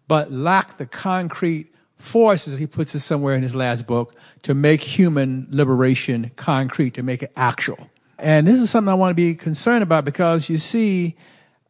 but 0.08 0.32
lack 0.32 0.78
the 0.78 0.86
concrete 0.86 1.74
forces, 1.98 2.60
he 2.60 2.68
puts 2.68 2.94
it 2.96 3.00
somewhere 3.00 3.36
in 3.36 3.42
his 3.42 3.56
last 3.56 3.88
book, 3.88 4.16
to 4.44 4.54
make 4.54 4.82
human 4.82 5.48
liberation 5.50 6.32
concrete, 6.36 6.94
to 6.96 7.04
make 7.04 7.24
it 7.24 7.32
actual. 7.36 7.90
And 8.20 8.48
this 8.48 8.60
is 8.60 8.70
something 8.70 8.92
I 8.92 8.96
want 8.96 9.12
to 9.12 9.16
be 9.16 9.36
concerned 9.36 9.84
about 9.84 10.06
because 10.06 10.50
you 10.50 10.58
see, 10.58 11.16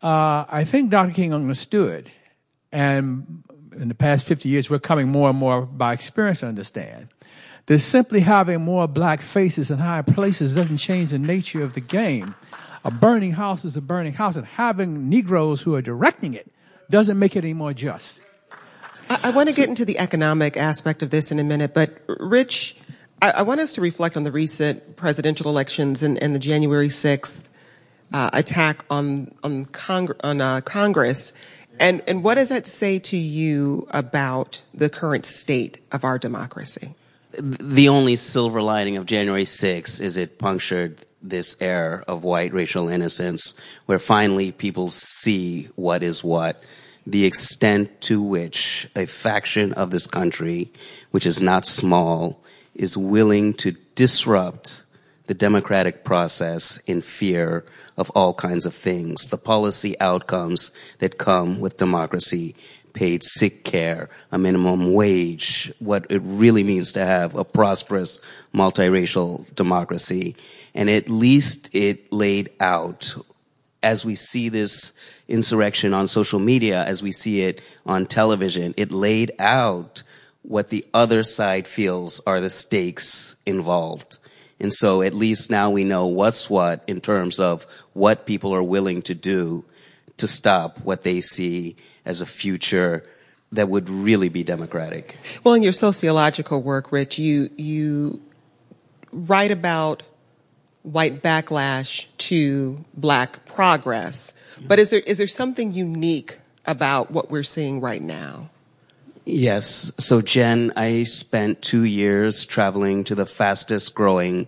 uh, 0.01 0.45
I 0.49 0.63
think 0.63 0.89
Dr. 0.89 1.13
King 1.13 1.33
understood, 1.33 2.11
and 2.71 3.43
in 3.75 3.87
the 3.87 3.95
past 3.95 4.25
50 4.25 4.49
years, 4.49 4.69
we're 4.69 4.79
coming 4.79 5.07
more 5.07 5.29
and 5.29 5.37
more 5.37 5.65
by 5.65 5.93
experience 5.93 6.41
to 6.41 6.47
understand 6.47 7.09
that 7.67 7.79
simply 7.79 8.19
having 8.21 8.61
more 8.61 8.87
black 8.87 9.21
faces 9.21 9.71
in 9.71 9.79
higher 9.79 10.03
places 10.03 10.55
doesn't 10.55 10.77
change 10.77 11.11
the 11.11 11.19
nature 11.19 11.63
of 11.63 11.73
the 11.73 11.81
game 11.81 12.35
a 12.85 12.91
burning 12.91 13.31
house 13.31 13.63
is 13.63 13.77
a 13.77 13.81
burning 13.81 14.13
house, 14.13 14.35
and 14.35 14.45
having 14.45 15.09
Negroes 15.09 15.61
who 15.61 15.75
are 15.75 15.81
directing 15.81 16.33
it 16.33 16.51
doesn't 16.89 17.17
make 17.17 17.35
it 17.35 17.43
any 17.43 17.53
more 17.53 17.73
just. 17.73 18.19
I, 19.09 19.19
I 19.23 19.29
want 19.31 19.47
to 19.47 19.55
so, 19.55 19.61
get 19.61 19.69
into 19.69 19.85
the 19.85 19.99
economic 19.99 20.57
aspect 20.57 21.01
of 21.01 21.09
this 21.09 21.31
in 21.31 21.39
a 21.39 21.43
minute, 21.43 21.73
but 21.73 22.01
Rich, 22.07 22.75
I, 23.21 23.31
I 23.31 23.41
want 23.43 23.61
us 23.61 23.71
to 23.73 23.81
reflect 23.81 24.17
on 24.17 24.23
the 24.23 24.31
recent 24.31 24.97
presidential 24.97 25.49
elections 25.49 26.03
and, 26.03 26.21
and 26.21 26.35
the 26.35 26.39
January 26.39 26.89
6th 26.89 27.39
uh, 28.11 28.29
attack 28.33 28.83
on 28.89 29.33
on, 29.43 29.65
Cong- 29.65 30.15
on 30.21 30.41
uh, 30.41 30.61
Congress. 30.61 31.33
And, 31.79 32.03
and 32.05 32.23
what 32.23 32.35
does 32.35 32.49
that 32.49 32.67
say 32.67 32.99
to 32.99 33.17
you 33.17 33.87
about 33.89 34.63
the 34.73 34.89
current 34.89 35.25
state 35.25 35.79
of 35.91 36.03
our 36.03 36.19
democracy? 36.19 36.93
The 37.39 37.89
only 37.89 38.15
silver 38.15 38.61
lining 38.61 38.95
of 38.97 39.07
January 39.07 39.45
6th 39.45 39.99
is 39.99 40.17
it 40.17 40.37
punctured 40.37 41.03
this 41.19 41.57
air 41.59 42.03
of 42.07 42.23
white 42.23 42.53
racial 42.53 42.89
innocence 42.89 43.59
where 43.87 43.97
finally 43.97 44.51
people 44.51 44.91
see 44.91 45.69
what 45.75 46.03
is 46.03 46.23
what, 46.23 46.61
the 47.07 47.25
extent 47.25 48.01
to 48.01 48.21
which 48.21 48.87
a 48.95 49.07
faction 49.07 49.73
of 49.73 49.89
this 49.89 50.05
country, 50.05 50.71
which 51.09 51.25
is 51.25 51.41
not 51.41 51.65
small, 51.65 52.39
is 52.75 52.95
willing 52.95 53.55
to 53.55 53.71
disrupt 53.95 54.83
the 55.25 55.33
democratic 55.33 56.03
process 56.03 56.77
in 56.85 57.01
fear 57.01 57.65
of 57.97 58.11
all 58.11 58.33
kinds 58.33 58.67
of 58.67 58.75
things, 58.75 59.29
the 59.29 59.37
policy 59.37 59.99
outcomes 59.99 60.71
that 60.99 61.17
come 61.17 61.59
with 61.59 61.77
democracy, 61.77 62.55
paid 62.93 63.23
sick 63.23 63.63
care, 63.63 64.09
a 64.31 64.37
minimum 64.37 64.93
wage, 64.93 65.73
what 65.79 66.05
it 66.09 66.21
really 66.23 66.63
means 66.63 66.91
to 66.93 67.05
have 67.05 67.35
a 67.35 67.43
prosperous 67.43 68.21
multiracial 68.53 69.53
democracy 69.55 70.35
and 70.75 70.89
at 70.89 71.09
least 71.09 71.73
it 71.73 72.11
laid 72.11 72.49
out 72.59 73.15
as 73.81 74.05
we 74.05 74.15
see 74.15 74.49
this 74.49 74.93
insurrection 75.27 75.93
on 75.93 76.07
social 76.07 76.39
media, 76.39 76.83
as 76.83 77.03
we 77.03 77.11
see 77.11 77.41
it 77.41 77.61
on 77.85 78.05
television, 78.05 78.73
it 78.77 78.91
laid 78.91 79.31
out 79.39 80.03
what 80.41 80.69
the 80.69 80.85
other 80.93 81.23
side 81.23 81.67
feels 81.67 82.21
are 82.25 82.39
the 82.39 82.49
stakes 82.49 83.35
involved. 83.45 84.19
And 84.59 84.73
so 84.73 85.01
at 85.01 85.13
least 85.13 85.51
now 85.51 85.69
we 85.69 85.83
know 85.83 86.07
what's 86.07 86.49
what 86.49 86.83
in 86.87 87.01
terms 87.01 87.39
of 87.39 87.67
what 87.93 88.25
people 88.25 88.55
are 88.55 88.63
willing 88.63 89.01
to 89.03 89.13
do 89.13 89.65
to 90.17 90.27
stop 90.27 90.79
what 90.79 91.03
they 91.03 91.21
see 91.21 91.75
as 92.05 92.21
a 92.21 92.25
future 92.25 93.03
that 93.51 93.69
would 93.69 93.89
really 93.89 94.29
be 94.29 94.43
democratic. 94.43 95.17
Well, 95.43 95.53
in 95.53 95.61
your 95.61 95.73
sociological 95.73 96.61
work, 96.61 96.91
Rich, 96.91 97.19
you, 97.19 97.49
you 97.55 98.21
write 99.11 99.51
about 99.51 100.03
white 100.83 101.21
backlash 101.21 102.05
to 102.17 102.83
black 102.93 103.45
progress. 103.45 104.33
But 104.61 104.79
is 104.79 104.91
there 104.91 104.99
is 104.99 105.17
there 105.17 105.27
something 105.27 105.71
unique 105.71 106.39
about 106.65 107.11
what 107.11 107.31
we're 107.31 107.43
seeing 107.43 107.81
right 107.81 108.01
now? 108.01 108.49
Yes. 109.25 109.93
So 109.97 110.21
Jen, 110.21 110.71
I 110.75 111.03
spent 111.03 111.61
two 111.61 111.83
years 111.83 112.45
traveling 112.45 113.03
to 113.05 113.15
the 113.15 113.25
fastest 113.25 113.95
growing 113.95 114.47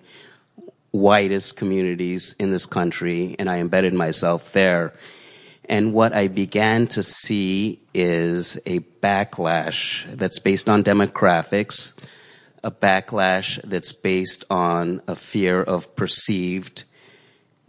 whitest 0.91 1.57
communities 1.57 2.35
in 2.39 2.51
this 2.51 2.65
country 2.65 3.35
and 3.39 3.49
I 3.49 3.57
embedded 3.57 3.93
myself 3.93 4.53
there. 4.53 4.93
And 5.67 5.93
what 5.93 6.13
I 6.13 6.27
began 6.27 6.87
to 6.87 7.03
see 7.03 7.79
is 7.93 8.57
a 8.65 8.79
backlash 8.79 10.05
that's 10.15 10.39
based 10.39 10.69
on 10.69 10.83
demographics, 10.83 11.99
a 12.63 12.71
backlash 12.71 13.61
that's 13.63 13.93
based 13.93 14.43
on 14.49 15.01
a 15.07 15.15
fear 15.15 15.61
of 15.61 15.95
perceived 15.95 16.83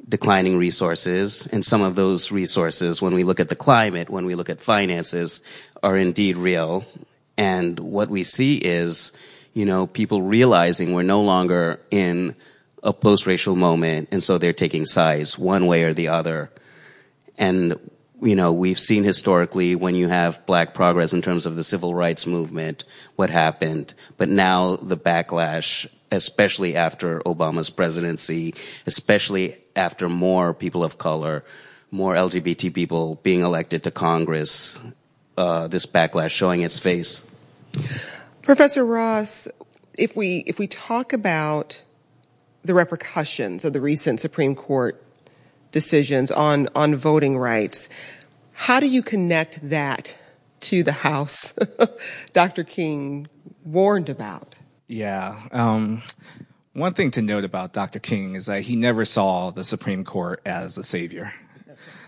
declining 0.08 0.58
resources. 0.58 1.46
And 1.48 1.64
some 1.64 1.82
of 1.82 1.96
those 1.96 2.30
resources, 2.30 3.02
when 3.02 3.14
we 3.14 3.24
look 3.24 3.40
at 3.40 3.48
the 3.48 3.56
climate, 3.56 4.10
when 4.10 4.26
we 4.26 4.34
look 4.34 4.50
at 4.50 4.60
finances, 4.60 5.42
are 5.82 5.96
indeed 5.96 6.36
real. 6.36 6.84
And 7.36 7.78
what 7.80 8.08
we 8.08 8.24
see 8.24 8.56
is, 8.56 9.12
you 9.52 9.66
know, 9.66 9.86
people 9.86 10.22
realizing 10.22 10.92
we're 10.92 11.02
no 11.02 11.22
longer 11.22 11.80
in 11.90 12.36
a 12.82 12.92
post-racial 12.92 13.56
moment, 13.56 14.08
and 14.12 14.22
so 14.22 14.38
they're 14.38 14.52
taking 14.52 14.86
sides 14.86 15.38
one 15.38 15.66
way 15.66 15.82
or 15.82 15.92
the 15.92 16.08
other. 16.08 16.50
And 17.38 17.78
you 18.22 18.34
know, 18.34 18.52
we've 18.52 18.78
seen 18.78 19.04
historically 19.04 19.74
when 19.74 19.94
you 19.94 20.08
have 20.08 20.44
black 20.46 20.74
progress 20.74 21.12
in 21.12 21.22
terms 21.22 21.46
of 21.46 21.56
the 21.56 21.62
civil 21.62 21.94
rights 21.94 22.26
movement, 22.26 22.84
what 23.16 23.30
happened. 23.30 23.92
But 24.16 24.28
now 24.28 24.76
the 24.76 24.96
backlash, 24.96 25.86
especially 26.10 26.76
after 26.76 27.20
Obama's 27.20 27.68
presidency, 27.68 28.54
especially 28.86 29.54
after 29.74 30.08
more 30.08 30.54
people 30.54 30.82
of 30.82 30.98
color, 30.98 31.44
more 31.90 32.14
LGBT 32.14 32.72
people 32.72 33.16
being 33.16 33.40
elected 33.40 33.82
to 33.84 33.90
Congress, 33.90 34.80
uh, 35.36 35.68
this 35.68 35.84
backlash 35.84 36.30
showing 36.30 36.62
its 36.62 36.78
face. 36.78 37.38
Professor 38.42 38.84
Ross, 38.84 39.48
if 39.98 40.16
we 40.16 40.38
if 40.46 40.58
we 40.58 40.66
talk 40.66 41.12
about 41.12 41.82
the 42.64 42.74
repercussions 42.74 43.64
of 43.64 43.72
the 43.72 43.80
recent 43.80 44.20
Supreme 44.20 44.54
Court 44.54 45.02
decisions 45.76 46.30
on 46.30 46.70
on 46.74 46.96
voting 46.96 47.36
rights, 47.36 47.90
how 48.54 48.80
do 48.80 48.86
you 48.86 49.02
connect 49.02 49.60
that 49.68 50.16
to 50.60 50.82
the 50.82 50.92
House 50.92 51.52
Dr. 52.32 52.64
King 52.64 53.28
warned 53.62 54.08
about? 54.08 54.54
Yeah. 54.88 55.38
Um, 55.52 56.02
one 56.72 56.94
thing 56.94 57.10
to 57.10 57.20
note 57.20 57.44
about 57.44 57.74
Dr. 57.74 57.98
King 57.98 58.36
is 58.36 58.46
that 58.46 58.62
he 58.62 58.74
never 58.74 59.04
saw 59.04 59.50
the 59.50 59.64
Supreme 59.64 60.02
Court 60.02 60.40
as 60.46 60.78
a 60.78 60.84
savior. 60.84 61.34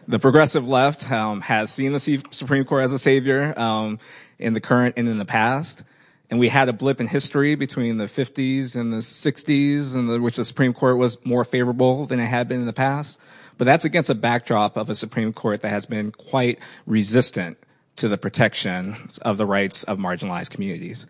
The 0.06 0.18
progressive 0.18 0.66
left 0.66 1.12
um, 1.12 1.42
has 1.42 1.70
seen 1.70 1.92
the 1.92 2.00
Supreme 2.30 2.64
Court 2.64 2.84
as 2.84 2.94
a 2.94 2.98
savior 2.98 3.52
um, 3.60 3.98
in 4.38 4.54
the 4.54 4.62
current 4.62 4.94
and 4.96 5.06
in 5.06 5.18
the 5.18 5.26
past. 5.26 5.82
And 6.30 6.40
we 6.40 6.48
had 6.48 6.70
a 6.70 6.72
blip 6.72 7.02
in 7.02 7.06
history 7.06 7.54
between 7.54 7.98
the 7.98 8.06
50s 8.06 8.74
and 8.74 8.94
the 8.94 8.98
60s, 8.98 9.94
in 9.94 10.06
the, 10.06 10.20
which 10.20 10.36
the 10.36 10.44
Supreme 10.46 10.72
Court 10.72 10.96
was 10.96 11.22
more 11.26 11.44
favorable 11.44 12.06
than 12.06 12.18
it 12.18 12.26
had 12.26 12.48
been 12.48 12.60
in 12.60 12.66
the 12.66 12.72
past. 12.72 13.20
But 13.58 13.64
that's 13.64 13.84
against 13.84 14.08
a 14.08 14.14
backdrop 14.14 14.76
of 14.76 14.88
a 14.88 14.94
Supreme 14.94 15.32
Court 15.32 15.60
that 15.60 15.70
has 15.70 15.84
been 15.84 16.12
quite 16.12 16.60
resistant 16.86 17.58
to 17.96 18.08
the 18.08 18.16
protection 18.16 18.96
of 19.22 19.36
the 19.36 19.46
rights 19.46 19.82
of 19.82 19.98
marginalized 19.98 20.50
communities. 20.50 21.06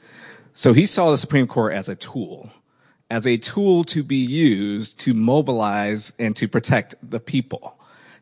So 0.55 0.73
he 0.73 0.87
saw 0.87 1.11
the 1.11 1.19
Supreme 1.19 1.47
Court 1.47 1.75
as 1.75 1.89
a 1.89 1.95
tool, 1.95 2.51
as 3.11 3.27
a 3.27 3.37
tool 3.37 3.85
to 3.85 4.03
be 4.03 4.17
used 4.17 4.99
to 5.01 5.15
mobilize 5.15 6.13
and 6.19 6.35
to 6.37 6.49
protect 6.49 6.95
the 7.03 7.21
people 7.21 7.79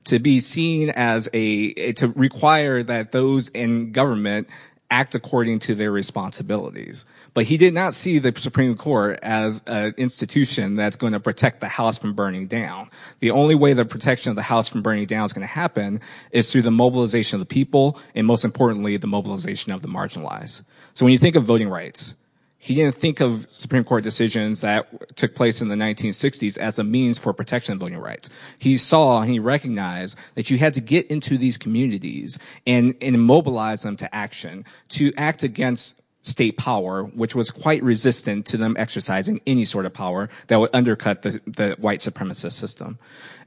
to 0.06 0.18
be 0.18 0.40
seen 0.40 0.90
as 0.90 1.28
a, 1.32 1.92
to 1.94 2.08
require 2.08 2.82
that 2.82 3.12
those 3.12 3.48
in 3.48 3.92
government 3.92 4.48
act 4.90 5.14
according 5.14 5.58
to 5.60 5.74
their 5.74 5.90
responsibilities. 5.90 7.04
But 7.34 7.44
he 7.44 7.56
did 7.56 7.74
not 7.74 7.94
see 7.94 8.18
the 8.18 8.32
Supreme 8.36 8.76
Court 8.76 9.18
as 9.22 9.62
an 9.66 9.94
institution 9.96 10.74
that's 10.74 10.96
going 10.96 11.12
to 11.12 11.20
protect 11.20 11.60
the 11.60 11.68
house 11.68 11.98
from 11.98 12.14
burning 12.14 12.46
down. 12.46 12.90
The 13.20 13.30
only 13.30 13.54
way 13.54 13.72
the 13.72 13.84
protection 13.84 14.30
of 14.30 14.36
the 14.36 14.42
house 14.42 14.68
from 14.68 14.82
burning 14.82 15.06
down 15.06 15.24
is 15.24 15.32
going 15.32 15.46
to 15.46 15.52
happen 15.52 16.00
is 16.30 16.50
through 16.50 16.62
the 16.62 16.70
mobilization 16.70 17.36
of 17.36 17.40
the 17.40 17.52
people 17.52 18.00
and 18.14 18.26
most 18.26 18.44
importantly, 18.44 18.96
the 18.96 19.06
mobilization 19.06 19.72
of 19.72 19.82
the 19.82 19.88
marginalized. 19.88 20.62
So 20.94 21.04
when 21.04 21.12
you 21.12 21.18
think 21.18 21.36
of 21.36 21.44
voting 21.44 21.68
rights, 21.68 22.14
he 22.58 22.74
didn't 22.74 22.96
think 22.96 23.20
of 23.20 23.46
Supreme 23.50 23.84
Court 23.84 24.02
decisions 24.02 24.62
that 24.62 25.16
took 25.16 25.34
place 25.34 25.60
in 25.60 25.68
the 25.68 25.74
1960s 25.74 26.58
as 26.58 26.78
a 26.78 26.84
means 26.84 27.18
for 27.18 27.32
protection 27.32 27.74
of 27.74 27.80
voting 27.80 27.98
rights. 27.98 28.30
He 28.58 28.76
saw 28.76 29.20
and 29.20 29.30
he 29.30 29.38
recognized 29.38 30.18
that 30.34 30.50
you 30.50 30.58
had 30.58 30.74
to 30.74 30.80
get 30.80 31.06
into 31.06 31.38
these 31.38 31.56
communities 31.56 32.38
and, 32.66 32.94
and 33.00 33.22
mobilize 33.22 33.82
them 33.82 33.96
to 33.98 34.14
action, 34.14 34.64
to 34.88 35.12
act 35.16 35.42
against 35.42 36.02
state 36.22 36.56
power, 36.56 37.04
which 37.04 37.36
was 37.36 37.50
quite 37.52 37.82
resistant 37.84 38.46
to 38.46 38.56
them 38.56 38.74
exercising 38.78 39.40
any 39.46 39.64
sort 39.64 39.86
of 39.86 39.94
power 39.94 40.28
that 40.48 40.58
would 40.58 40.70
undercut 40.72 41.22
the, 41.22 41.40
the 41.46 41.76
white 41.78 42.00
supremacist 42.00 42.52
system. 42.52 42.98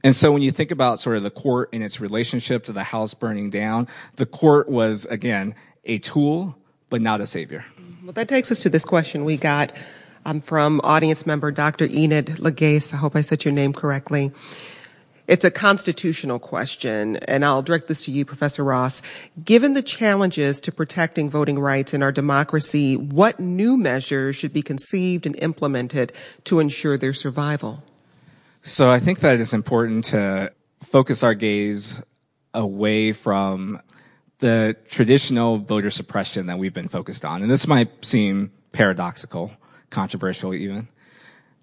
And 0.02 0.16
so 0.16 0.32
when 0.32 0.40
you 0.40 0.50
think 0.50 0.70
about 0.70 0.98
sort 0.98 1.18
of 1.18 1.22
the 1.22 1.30
court 1.30 1.68
and 1.74 1.82
its 1.82 2.00
relationship 2.00 2.64
to 2.64 2.72
the 2.72 2.84
house 2.84 3.12
burning 3.12 3.50
down, 3.50 3.86
the 4.16 4.24
court 4.24 4.68
was, 4.70 5.04
again, 5.06 5.54
a 5.84 5.98
tool, 5.98 6.56
but 6.88 7.02
not 7.02 7.20
a 7.20 7.26
savior. 7.26 7.64
Well, 8.02 8.14
that 8.14 8.28
takes 8.28 8.50
us 8.50 8.60
to 8.60 8.70
this 8.70 8.84
question 8.86 9.26
we 9.26 9.36
got 9.36 9.74
um, 10.24 10.40
from 10.40 10.80
audience 10.82 11.26
member 11.26 11.50
Dr. 11.50 11.84
Enid 11.84 12.26
Lagace. 12.38 12.94
I 12.94 12.96
hope 12.96 13.14
I 13.14 13.20
said 13.20 13.44
your 13.44 13.52
name 13.52 13.74
correctly. 13.74 14.32
It's 15.28 15.44
a 15.44 15.50
constitutional 15.50 16.38
question, 16.38 17.16
and 17.16 17.44
I'll 17.44 17.60
direct 17.60 17.88
this 17.88 18.06
to 18.06 18.10
you, 18.10 18.24
Professor 18.24 18.64
Ross. 18.64 19.02
Given 19.44 19.74
the 19.74 19.82
challenges 19.82 20.62
to 20.62 20.72
protecting 20.72 21.28
voting 21.28 21.58
rights 21.58 21.92
in 21.92 22.02
our 22.02 22.10
democracy, 22.10 22.96
what 22.96 23.38
new 23.38 23.76
measures 23.76 24.34
should 24.34 24.54
be 24.54 24.62
conceived 24.62 25.26
and 25.26 25.36
implemented 25.36 26.14
to 26.44 26.58
ensure 26.58 26.96
their 26.96 27.12
survival? 27.12 27.82
So 28.62 28.90
I 28.90 28.98
think 28.98 29.20
that 29.20 29.40
it's 29.40 29.52
important 29.52 30.06
to 30.06 30.52
focus 30.82 31.22
our 31.22 31.34
gaze 31.34 32.00
away 32.54 33.12
from 33.12 33.80
the 34.40 34.76
traditional 34.88 35.58
voter 35.58 35.90
suppression 35.90 36.46
that 36.46 36.58
we've 36.58 36.74
been 36.74 36.88
focused 36.88 37.24
on. 37.24 37.42
And 37.42 37.50
this 37.50 37.66
might 37.66 38.04
seem 38.04 38.52
paradoxical, 38.72 39.52
controversial 39.90 40.52
even. 40.54 40.88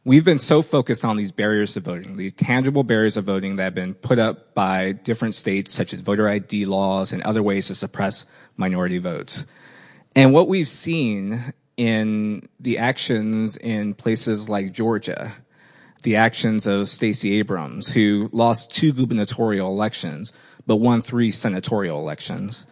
We've 0.05 0.23
been 0.23 0.39
so 0.39 0.61
focused 0.61 1.03
on 1.03 1.17
these 1.17 1.31
barriers 1.33 1.73
to 1.73 1.81
voting, 1.81 2.15
these 2.15 2.33
tangible 2.33 2.83
barriers 2.83 3.17
of 3.17 3.25
voting 3.25 3.57
that 3.57 3.63
have 3.63 3.75
been 3.75 3.93
put 3.93 4.19
up 4.19 4.53
by 4.53 4.93
different 4.93 5.35
states, 5.35 5.73
such 5.73 5.93
as 5.93 5.99
voter 5.99 6.29
ID 6.29 6.65
laws 6.65 7.11
and 7.11 7.21
other 7.23 7.43
ways 7.43 7.67
to 7.67 7.75
suppress 7.75 8.25
minority 8.55 8.99
votes. 8.99 9.45
And 10.15 10.33
what 10.33 10.47
we've 10.47 10.67
seen 10.67 11.53
in 11.75 12.47
the 12.59 12.77
actions 12.77 13.57
in 13.57 13.93
places 13.95 14.47
like 14.47 14.71
Georgia, 14.71 15.33
the 16.03 16.15
actions 16.15 16.67
of 16.67 16.89
Stacey 16.89 17.37
Abrams, 17.39 17.91
who 17.91 18.29
lost 18.31 18.71
two 18.71 18.93
gubernatorial 18.93 19.67
elections, 19.67 20.31
but 20.67 20.75
won 20.75 21.01
three 21.01 21.31
senatorial 21.31 21.99
elections. 21.99 22.65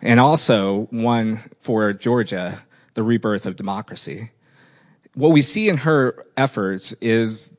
And 0.00 0.18
also 0.18 0.88
won 0.90 1.40
for 1.58 1.92
Georgia, 1.92 2.62
the 2.94 3.02
rebirth 3.02 3.44
of 3.44 3.56
democracy. 3.56 4.30
What 5.14 5.32
we 5.32 5.42
see 5.42 5.68
in 5.68 5.78
her 5.78 6.24
efforts 6.36 6.92
is 7.02 7.54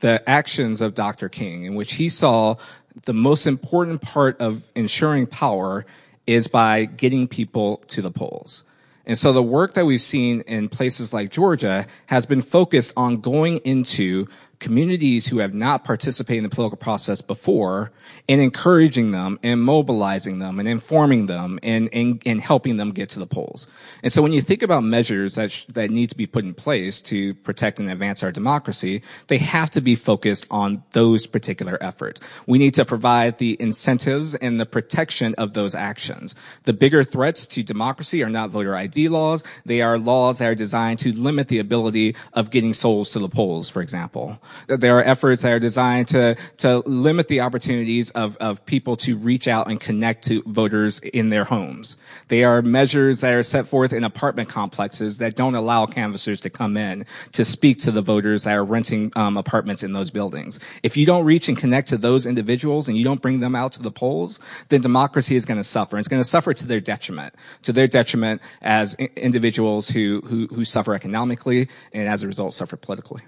the 0.00 0.28
actions 0.28 0.82
of 0.82 0.94
Dr. 0.94 1.30
King, 1.30 1.64
in 1.64 1.74
which 1.74 1.94
he 1.94 2.10
saw 2.10 2.56
the 3.04 3.14
most 3.14 3.46
important 3.46 4.02
part 4.02 4.38
of 4.40 4.70
ensuring 4.74 5.26
power 5.26 5.86
is 6.26 6.48
by 6.48 6.84
getting 6.84 7.28
people 7.28 7.78
to 7.88 8.02
the 8.02 8.10
polls. 8.10 8.64
And 9.06 9.16
so 9.16 9.32
the 9.32 9.42
work 9.42 9.74
that 9.74 9.86
we've 9.86 10.02
seen 10.02 10.40
in 10.42 10.68
places 10.68 11.14
like 11.14 11.30
Georgia 11.30 11.86
has 12.06 12.26
been 12.26 12.42
focused 12.42 12.92
on 12.96 13.20
going 13.20 13.58
into 13.58 14.26
communities 14.58 15.26
who 15.26 15.38
have 15.38 15.54
not 15.54 15.84
participated 15.84 16.38
in 16.38 16.44
the 16.44 16.54
political 16.54 16.76
process 16.76 17.20
before 17.20 17.90
and 18.28 18.40
encouraging 18.40 19.12
them 19.12 19.38
and 19.42 19.60
mobilizing 19.62 20.38
them 20.38 20.58
and 20.58 20.68
informing 20.68 21.26
them 21.26 21.58
and, 21.62 21.88
and, 21.92 22.22
and 22.24 22.40
helping 22.40 22.76
them 22.76 22.90
get 22.90 23.10
to 23.10 23.18
the 23.18 23.26
polls. 23.26 23.68
And 24.02 24.12
so 24.12 24.22
when 24.22 24.32
you 24.32 24.40
think 24.40 24.62
about 24.62 24.82
measures 24.82 25.34
that, 25.34 25.50
sh- 25.50 25.66
that 25.66 25.90
need 25.90 26.10
to 26.10 26.16
be 26.16 26.26
put 26.26 26.44
in 26.44 26.54
place 26.54 27.00
to 27.02 27.34
protect 27.34 27.80
and 27.80 27.90
advance 27.90 28.22
our 28.22 28.32
democracy, 28.32 29.02
they 29.26 29.38
have 29.38 29.70
to 29.72 29.80
be 29.80 29.94
focused 29.94 30.46
on 30.50 30.82
those 30.92 31.26
particular 31.26 31.78
efforts. 31.80 32.20
We 32.46 32.58
need 32.58 32.74
to 32.74 32.84
provide 32.84 33.38
the 33.38 33.56
incentives 33.60 34.34
and 34.34 34.60
the 34.60 34.66
protection 34.66 35.34
of 35.36 35.52
those 35.52 35.74
actions. 35.74 36.34
The 36.64 36.72
bigger 36.72 37.04
threats 37.04 37.46
to 37.48 37.62
democracy 37.62 38.22
are 38.22 38.30
not 38.30 38.50
voter 38.50 38.74
ID 38.74 39.08
laws. 39.08 39.44
They 39.64 39.82
are 39.82 39.98
laws 39.98 40.38
that 40.38 40.48
are 40.48 40.54
designed 40.54 40.98
to 41.00 41.12
limit 41.12 41.48
the 41.48 41.58
ability 41.58 42.16
of 42.32 42.50
getting 42.50 42.72
souls 42.72 43.12
to 43.12 43.18
the 43.18 43.28
polls, 43.28 43.68
for 43.68 43.82
example. 43.82 44.40
There 44.66 44.98
are 44.98 45.04
efforts 45.04 45.42
that 45.42 45.52
are 45.52 45.58
designed 45.58 46.08
to, 46.08 46.36
to 46.58 46.78
limit 46.80 47.28
the 47.28 47.40
opportunities 47.40 48.10
of, 48.10 48.36
of 48.38 48.64
people 48.66 48.96
to 48.98 49.16
reach 49.16 49.48
out 49.48 49.68
and 49.68 49.80
connect 49.80 50.26
to 50.26 50.42
voters 50.42 50.98
in 51.00 51.30
their 51.30 51.44
homes. 51.44 51.96
They 52.28 52.44
are 52.44 52.62
measures 52.62 53.20
that 53.20 53.34
are 53.34 53.42
set 53.42 53.66
forth 53.66 53.92
in 53.92 54.04
apartment 54.04 54.48
complexes 54.48 55.18
that 55.18 55.36
don't 55.36 55.54
allow 55.54 55.86
canvassers 55.86 56.40
to 56.42 56.50
come 56.50 56.76
in 56.76 57.06
to 57.32 57.44
speak 57.44 57.80
to 57.80 57.90
the 57.90 58.02
voters 58.02 58.44
that 58.44 58.52
are 58.52 58.64
renting 58.64 59.12
um, 59.16 59.36
apartments 59.36 59.82
in 59.82 59.92
those 59.92 60.10
buildings. 60.10 60.58
If 60.82 60.96
you 60.96 61.06
don't 61.06 61.24
reach 61.24 61.48
and 61.48 61.56
connect 61.56 61.88
to 61.88 61.96
those 61.96 62.26
individuals 62.26 62.88
and 62.88 62.96
you 62.96 63.04
don't 63.04 63.22
bring 63.22 63.40
them 63.40 63.54
out 63.54 63.72
to 63.72 63.82
the 63.82 63.90
polls, 63.90 64.40
then 64.68 64.80
democracy 64.80 65.36
is 65.36 65.44
going 65.44 65.60
to 65.60 65.64
suffer. 65.64 65.98
It's 65.98 66.08
going 66.08 66.22
to 66.22 66.28
suffer 66.28 66.54
to 66.54 66.66
their 66.66 66.80
detriment, 66.80 67.34
to 67.62 67.72
their 67.72 67.86
detriment 67.86 68.42
as 68.62 68.94
individuals 68.94 69.88
who, 69.88 70.20
who, 70.26 70.46
who 70.48 70.64
suffer 70.64 70.94
economically 70.94 71.68
and 71.92 72.08
as 72.08 72.22
a 72.22 72.26
result 72.26 72.54
suffer 72.54 72.76
politically. 72.76 73.22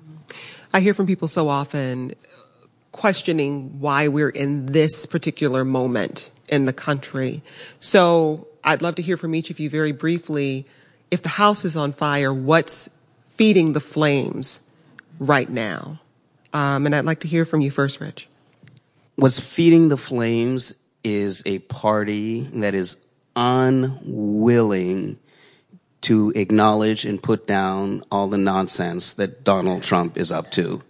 I 0.72 0.80
hear 0.80 0.94
from 0.94 1.06
people 1.06 1.28
so 1.28 1.48
often 1.48 2.14
questioning 2.92 3.80
why 3.80 4.08
we're 4.08 4.28
in 4.28 4.66
this 4.66 5.06
particular 5.06 5.64
moment 5.64 6.30
in 6.48 6.64
the 6.64 6.72
country. 6.72 7.42
So 7.80 8.46
I'd 8.64 8.82
love 8.82 8.96
to 8.96 9.02
hear 9.02 9.16
from 9.16 9.34
each 9.34 9.50
of 9.50 9.60
you 9.60 9.70
very 9.70 9.92
briefly. 9.92 10.66
If 11.10 11.22
the 11.22 11.28
house 11.28 11.64
is 11.64 11.76
on 11.76 11.92
fire, 11.92 12.32
what's 12.32 12.90
feeding 13.36 13.72
the 13.72 13.80
flames 13.80 14.60
right 15.18 15.48
now? 15.48 16.00
Um, 16.52 16.86
and 16.86 16.94
I'd 16.94 17.04
like 17.04 17.20
to 17.20 17.28
hear 17.28 17.44
from 17.44 17.60
you 17.60 17.70
first, 17.70 18.00
Rich. 18.00 18.28
What's 19.16 19.40
feeding 19.40 19.88
the 19.88 19.96
flames 19.96 20.74
is 21.04 21.42
a 21.46 21.58
party 21.60 22.40
that 22.54 22.74
is 22.74 23.04
unwilling 23.36 25.18
to 26.02 26.32
acknowledge 26.36 27.04
and 27.04 27.22
put 27.22 27.46
down 27.46 28.02
all 28.10 28.28
the 28.28 28.38
nonsense 28.38 29.14
that 29.14 29.44
Donald 29.44 29.82
Trump 29.82 30.16
is 30.16 30.30
up 30.30 30.50
to. 30.52 30.82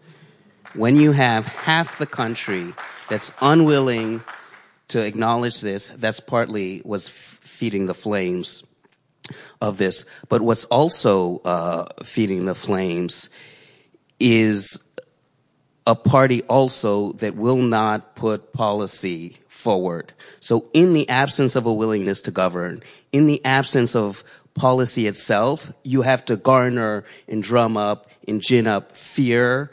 When 0.75 0.97
you 0.97 1.13
have 1.13 1.47
half 1.47 1.99
the 1.99 2.07
country 2.07 2.75
that's 3.09 3.33
unwilling 3.41 4.23
to 4.89 5.05
acknowledge 5.05 5.61
this, 5.61 5.89
that's 5.89 6.21
partly 6.21 6.81
what's 6.81 7.09
feeding 7.09 7.87
the 7.87 7.95
flames 7.95 8.67
of 9.61 9.79
this. 9.79 10.05
But 10.29 10.43
what's 10.43 10.67
also 10.67 11.39
uh, 11.39 11.87
feeding 12.05 12.45
the 12.45 12.55
flames 12.55 13.31
is 14.21 14.85
a 15.87 15.95
party 15.95 16.43
also 16.43 17.13
that 17.13 17.35
will 17.35 17.57
not 17.57 18.15
put 18.15 18.53
policy 18.53 19.39
forward. 19.49 20.13
So 20.39 20.67
in 20.75 20.93
the 20.93 21.09
absence 21.09 21.57
of 21.57 21.67
a 21.67 21.73
willingness 21.73 22.21
to 22.23 22.31
govern, 22.31 22.83
in 23.11 23.27
the 23.27 23.43
absence 23.45 23.97
of 23.97 24.23
policy 24.59 25.07
itself, 25.07 25.73
you 25.85 26.03
have 26.03 26.25
to 26.27 26.37
garner 26.37 27.05
and 27.27 27.43
drum 27.43 27.77
up 27.77 28.11
and 28.27 28.43
gin 28.43 28.67
up 28.67 28.93
fear, 28.93 29.71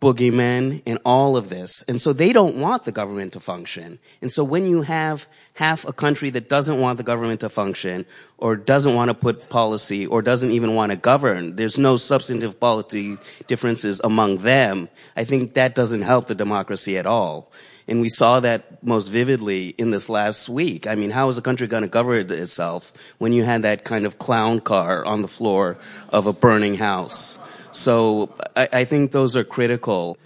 boogeymen, 0.00 0.82
and 0.86 0.98
all 1.04 1.36
of 1.36 1.48
this. 1.48 1.82
And 1.88 2.00
so 2.00 2.12
they 2.12 2.32
don't 2.32 2.56
want 2.56 2.82
the 2.82 2.92
government 2.92 3.32
to 3.34 3.40
function. 3.40 3.98
And 4.20 4.32
so 4.32 4.44
when 4.44 4.66
you 4.66 4.82
have 4.82 5.26
half 5.54 5.86
a 5.86 5.92
country 5.92 6.30
that 6.30 6.48
doesn't 6.48 6.80
want 6.80 6.98
the 6.98 7.02
government 7.02 7.40
to 7.40 7.48
function, 7.48 8.04
or 8.38 8.56
doesn't 8.56 8.94
want 8.94 9.10
to 9.10 9.14
put 9.14 9.48
policy, 9.48 10.06
or 10.06 10.20
doesn't 10.20 10.50
even 10.50 10.74
want 10.74 10.92
to 10.92 10.96
govern, 10.96 11.56
there's 11.56 11.78
no 11.78 11.96
substantive 11.96 12.60
policy 12.60 13.16
differences 13.46 14.00
among 14.04 14.38
them, 14.38 14.88
I 15.16 15.24
think 15.24 15.54
that 15.54 15.74
doesn't 15.74 16.02
help 16.02 16.26
the 16.26 16.34
democracy 16.34 16.98
at 16.98 17.06
all. 17.06 17.50
And 17.88 18.00
we 18.00 18.08
saw 18.08 18.40
that 18.40 18.82
most 18.82 19.08
vividly 19.08 19.68
in 19.68 19.90
this 19.92 20.08
last 20.08 20.48
week. 20.48 20.86
I 20.86 20.96
mean, 20.96 21.10
how 21.10 21.28
is 21.28 21.38
a 21.38 21.42
country 21.42 21.68
going 21.68 21.82
to 21.82 21.88
govern 21.88 22.32
itself 22.32 22.92
when 23.18 23.32
you 23.32 23.44
had 23.44 23.62
that 23.62 23.84
kind 23.84 24.06
of 24.06 24.18
clown 24.18 24.60
car 24.60 25.04
on 25.04 25.22
the 25.22 25.28
floor 25.28 25.78
of 26.08 26.26
a 26.26 26.32
burning 26.32 26.74
house? 26.74 27.38
So 27.70 28.34
I, 28.56 28.68
I 28.72 28.84
think 28.84 29.12
those 29.12 29.36
are 29.36 29.44
critical. 29.44 30.16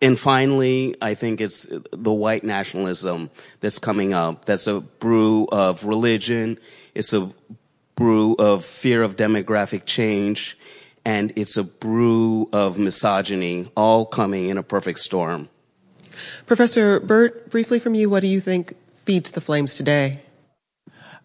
And 0.00 0.18
finally, 0.18 0.96
I 1.02 1.14
think 1.14 1.40
it's 1.40 1.68
the 1.92 2.12
white 2.12 2.44
nationalism 2.44 3.30
that's 3.60 3.78
coming 3.78 4.14
up. 4.14 4.46
That's 4.46 4.66
a 4.66 4.80
brew 4.80 5.46
of 5.52 5.84
religion. 5.84 6.58
It's 6.94 7.12
a 7.12 7.30
brew 7.94 8.34
of 8.34 8.64
fear 8.64 9.02
of 9.02 9.16
demographic 9.16 9.84
change. 9.84 10.58
And 11.04 11.32
it's 11.36 11.56
a 11.56 11.64
brew 11.64 12.48
of 12.52 12.78
misogyny, 12.78 13.70
all 13.76 14.06
coming 14.06 14.48
in 14.48 14.56
a 14.56 14.62
perfect 14.62 15.00
storm. 15.00 15.48
Professor 16.46 17.00
Birt, 17.00 17.50
briefly 17.50 17.78
from 17.78 17.94
you, 17.94 18.08
what 18.10 18.20
do 18.20 18.26
you 18.26 18.40
think 18.40 18.74
feeds 19.04 19.32
the 19.32 19.40
flames 19.40 19.74
today? 19.74 20.20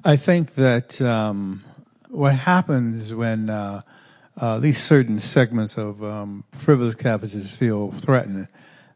I 0.03 0.15
think 0.15 0.55
that 0.55 1.01
um, 1.01 1.63
what 2.09 2.35
happens 2.35 3.13
when 3.13 3.49
uh, 3.49 3.81
uh, 4.41 4.55
at 4.55 4.61
least 4.61 4.85
certain 4.85 5.19
segments 5.19 5.77
of 5.77 6.03
um, 6.03 6.43
privileged 6.59 6.99
campuses 6.99 7.49
feel 7.49 7.91
threatened, 7.91 8.47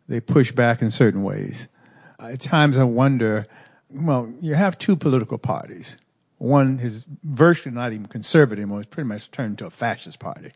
they 0.08 0.19
push 0.19 0.51
back 0.51 0.82
in 0.82 0.91
certain 0.91 1.23
ways. 1.23 1.67
At 2.19 2.39
times 2.39 2.77
I 2.77 2.84
wonder, 2.84 3.47
well, 3.89 4.32
you 4.41 4.54
have 4.54 4.77
two 4.77 4.95
political 4.95 5.38
parties. 5.38 5.97
One 6.38 6.80
is 6.80 7.06
virtually 7.23 7.73
not 7.73 7.93
even 7.93 8.08
conservative 8.08 8.63
anymore. 8.63 8.82
It's 8.82 8.89
pretty 8.89 9.08
much 9.08 9.32
turned 9.32 9.51
into 9.51 9.65
a 9.65 9.69
fascist 9.69 10.19
party. 10.19 10.51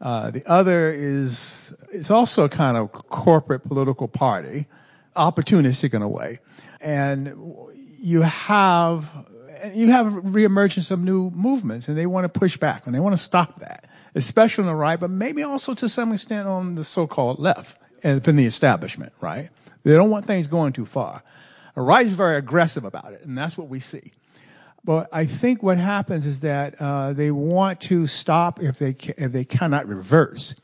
Uh, 0.00 0.30
the 0.30 0.42
other 0.50 0.90
is 0.90 1.74
it's 1.90 2.10
also 2.10 2.44
a 2.44 2.48
kind 2.48 2.76
of 2.76 2.92
corporate 2.92 3.64
political 3.64 4.08
party, 4.08 4.66
opportunistic 5.16 5.94
in 5.94 6.02
a 6.02 6.08
way, 6.08 6.38
and 6.80 7.34
you 7.98 8.22
have 8.22 9.10
you 9.72 9.90
have 9.90 10.06
reemergence 10.06 10.90
of 10.90 11.00
new 11.00 11.30
movements, 11.30 11.88
and 11.88 11.96
they 11.96 12.06
want 12.06 12.24
to 12.24 12.38
push 12.38 12.56
back 12.56 12.86
and 12.86 12.94
they 12.94 13.00
want 13.00 13.14
to 13.16 13.22
stop 13.22 13.60
that 13.60 13.88
especially 14.14 14.62
on 14.62 14.68
the 14.68 14.74
right, 14.74 14.98
but 14.98 15.10
maybe 15.10 15.42
also 15.42 15.74
to 15.74 15.88
some 15.88 16.12
extent 16.12 16.46
on 16.46 16.76
the 16.76 16.84
so-called 16.84 17.38
left 17.38 17.78
and 18.02 18.26
in 18.26 18.36
the 18.36 18.46
establishment, 18.46 19.12
right? 19.20 19.50
They 19.82 19.92
don't 19.92 20.10
want 20.10 20.26
things 20.26 20.46
going 20.46 20.72
too 20.72 20.86
far. 20.86 21.22
The 21.74 21.80
right 21.80 22.06
is 22.06 22.12
very 22.12 22.36
aggressive 22.36 22.84
about 22.84 23.12
it, 23.12 23.24
and 23.24 23.36
that's 23.36 23.58
what 23.58 23.68
we 23.68 23.80
see. 23.80 24.12
But 24.84 25.08
I 25.12 25.24
think 25.24 25.62
what 25.62 25.78
happens 25.78 26.26
is 26.26 26.40
that 26.40 26.74
uh, 26.78 27.14
they 27.14 27.30
want 27.30 27.80
to 27.82 28.06
stop 28.06 28.62
if 28.62 28.78
they 28.78 28.94
if 29.16 29.32
they 29.32 29.44
cannot 29.44 29.88
reverse 29.88 30.54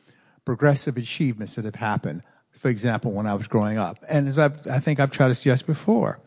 progressive 0.45 0.97
achievements 0.97 1.55
that 1.55 1.65
have 1.65 1.77
happened. 1.77 2.23
For 2.51 2.69
example, 2.69 3.13
when 3.13 3.27
I 3.27 3.35
was 3.35 3.47
growing 3.47 3.79
up, 3.79 4.05
and 4.07 4.29
as 4.29 4.39
I've, 4.39 4.67
I 4.67 4.81
think 4.81 5.01
I've 5.01 5.11
tried 5.11 5.29
to 5.29 5.35
suggest 5.35 5.67
before, 5.67 6.21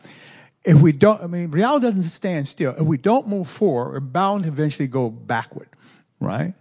if 0.64 0.80
we 0.80 0.90
don't, 0.90 1.22
I 1.22 1.28
mean, 1.28 1.52
reality 1.52 1.86
doesn't 1.86 2.02
stand 2.02 2.48
still. 2.48 2.74
If 2.76 2.80
we 2.80 2.96
don't 2.96 3.28
move 3.28 3.48
forward, 3.48 3.92
we're 3.92 4.00
bound 4.00 4.42
to 4.42 4.48
eventually 4.48 4.88
go 4.88 5.10
backward, 5.10 5.68
right? 6.18 6.54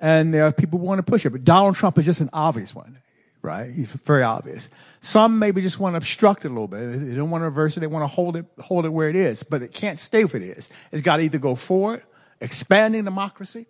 and 0.00 0.32
there 0.32 0.44
are 0.44 0.52
people 0.52 0.78
who 0.78 0.84
want 0.84 0.98
to 0.98 1.02
push 1.02 1.26
it. 1.26 1.30
But 1.30 1.44
Donald 1.44 1.76
Trump 1.76 1.98
is 1.98 2.06
just 2.06 2.20
an 2.20 2.30
obvious 2.32 2.74
one, 2.74 2.98
right? 3.42 3.70
It's 3.72 3.92
very 4.02 4.22
obvious. 4.22 4.68
Some 5.00 5.38
maybe 5.38 5.60
just 5.62 5.78
want 5.78 5.94
to 5.94 5.98
obstruct 5.98 6.44
it 6.44 6.48
a 6.48 6.50
little 6.50 6.68
bit. 6.68 7.08
They 7.08 7.14
don't 7.14 7.30
want 7.30 7.42
to 7.42 7.46
reverse 7.46 7.76
it. 7.76 7.80
They 7.80 7.86
want 7.86 8.02
to 8.04 8.08
hold 8.08 8.36
it, 8.36 8.46
hold 8.60 8.84
it 8.84 8.90
where 8.90 9.08
it 9.08 9.16
is, 9.16 9.42
but 9.42 9.62
it 9.62 9.72
can't 9.72 9.98
stay 9.98 10.24
where 10.24 10.42
it 10.42 10.48
is. 10.48 10.68
It's 10.92 11.02
got 11.02 11.18
to 11.18 11.22
either 11.22 11.38
go 11.38 11.54
forward, 11.54 12.02
expanding 12.40 13.04
democracy, 13.04 13.66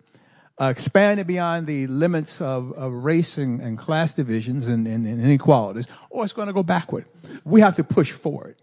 uh, 0.59 0.65
expand 0.65 1.19
it 1.19 1.27
beyond 1.27 1.67
the 1.67 1.87
limits 1.87 2.41
of, 2.41 2.73
of 2.73 2.91
race 2.91 3.37
and, 3.37 3.61
and, 3.61 3.77
class 3.77 4.13
divisions 4.13 4.67
and, 4.67 4.87
and, 4.87 5.07
and, 5.07 5.21
inequalities, 5.21 5.85
or 6.09 6.23
it's 6.23 6.33
going 6.33 6.47
to 6.47 6.53
go 6.53 6.63
backward. 6.63 7.05
We 7.45 7.61
have 7.61 7.75
to 7.77 7.83
push 7.83 8.11
forward. 8.11 8.55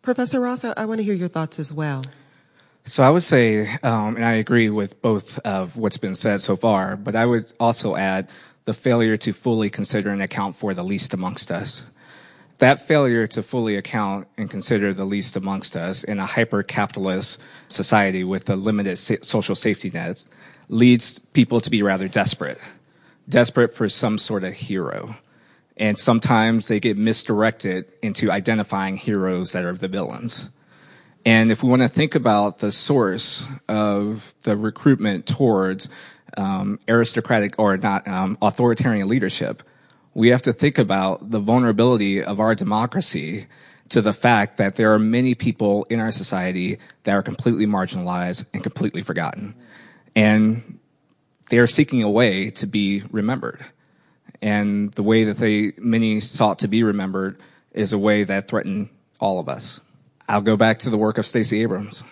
Professor 0.00 0.40
Ross, 0.40 0.64
I, 0.64 0.72
I 0.76 0.84
want 0.86 0.98
to 0.98 1.04
hear 1.04 1.14
your 1.14 1.28
thoughts 1.28 1.58
as 1.58 1.72
well. 1.72 2.04
So 2.84 3.02
I 3.02 3.10
would 3.10 3.24
say, 3.24 3.68
um, 3.82 4.16
and 4.16 4.24
I 4.24 4.34
agree 4.34 4.70
with 4.70 5.02
both 5.02 5.40
of 5.40 5.76
what's 5.76 5.96
been 5.96 6.14
said 6.14 6.40
so 6.40 6.54
far, 6.54 6.96
but 6.96 7.16
I 7.16 7.26
would 7.26 7.52
also 7.58 7.96
add 7.96 8.28
the 8.66 8.74
failure 8.74 9.16
to 9.16 9.32
fully 9.32 9.70
consider 9.70 10.10
and 10.10 10.20
account 10.20 10.56
for 10.56 10.74
the 10.74 10.84
least 10.84 11.14
amongst 11.14 11.50
us. 11.50 11.84
That 12.58 12.86
failure 12.86 13.26
to 13.28 13.42
fully 13.42 13.76
account 13.76 14.28
and 14.36 14.50
consider 14.50 14.92
the 14.92 15.04
least 15.04 15.36
amongst 15.36 15.76
us 15.76 16.04
in 16.04 16.18
a 16.18 16.26
hyper-capitalist 16.26 17.40
society 17.68 18.24
with 18.24 18.50
a 18.50 18.56
limited 18.56 18.96
social 18.96 19.54
safety 19.54 19.90
net 19.90 20.24
leads 20.68 21.18
people 21.18 21.60
to 21.60 21.70
be 21.70 21.82
rather 21.82 22.08
desperate. 22.08 22.58
Desperate 23.28 23.74
for 23.74 23.88
some 23.88 24.18
sort 24.18 24.42
of 24.44 24.54
hero. 24.54 25.16
And 25.76 25.98
sometimes 25.98 26.68
they 26.68 26.80
get 26.80 26.96
misdirected 26.96 27.84
into 28.02 28.30
identifying 28.30 28.96
heroes 28.96 29.52
that 29.52 29.64
are 29.64 29.74
the 29.74 29.88
villains. 29.88 30.48
And 31.26 31.52
if 31.52 31.62
we 31.62 31.68
want 31.68 31.82
to 31.82 31.88
think 31.88 32.14
about 32.14 32.58
the 32.58 32.72
source 32.72 33.46
of 33.68 34.32
the 34.42 34.56
recruitment 34.56 35.26
towards 35.26 35.88
um, 36.36 36.78
aristocratic 36.88 37.58
or 37.58 37.76
not 37.76 38.06
um, 38.06 38.38
authoritarian 38.42 39.08
leadership, 39.08 39.62
we 40.14 40.28
have 40.28 40.42
to 40.42 40.52
think 40.52 40.78
about 40.78 41.30
the 41.30 41.38
vulnerability 41.38 42.22
of 42.22 42.40
our 42.40 42.54
democracy 42.54 43.46
to 43.90 44.00
the 44.00 44.12
fact 44.12 44.56
that 44.56 44.76
there 44.76 44.92
are 44.92 44.98
many 44.98 45.34
people 45.34 45.84
in 45.90 46.00
our 46.00 46.10
society 46.10 46.78
that 47.04 47.12
are 47.12 47.22
completely 47.22 47.66
marginalized 47.66 48.46
and 48.52 48.62
completely 48.62 49.02
forgotten. 49.02 49.54
And 50.14 50.78
they 51.50 51.58
are 51.58 51.66
seeking 51.66 52.02
a 52.02 52.10
way 52.10 52.50
to 52.52 52.66
be 52.66 53.02
remembered. 53.10 53.64
And 54.42 54.92
the 54.92 55.02
way 55.02 55.24
that 55.24 55.38
they, 55.38 55.72
many 55.78 56.20
sought 56.20 56.60
to 56.60 56.68
be 56.68 56.82
remembered 56.82 57.38
is 57.72 57.92
a 57.92 57.98
way 57.98 58.24
that 58.24 58.48
threatened 58.48 58.88
all 59.20 59.38
of 59.38 59.48
us. 59.48 59.80
I'll 60.28 60.42
go 60.42 60.56
back 60.56 60.80
to 60.80 60.90
the 60.90 60.98
work 60.98 61.18
of 61.18 61.26
Stacey 61.26 61.62
Abrams. 61.62 62.02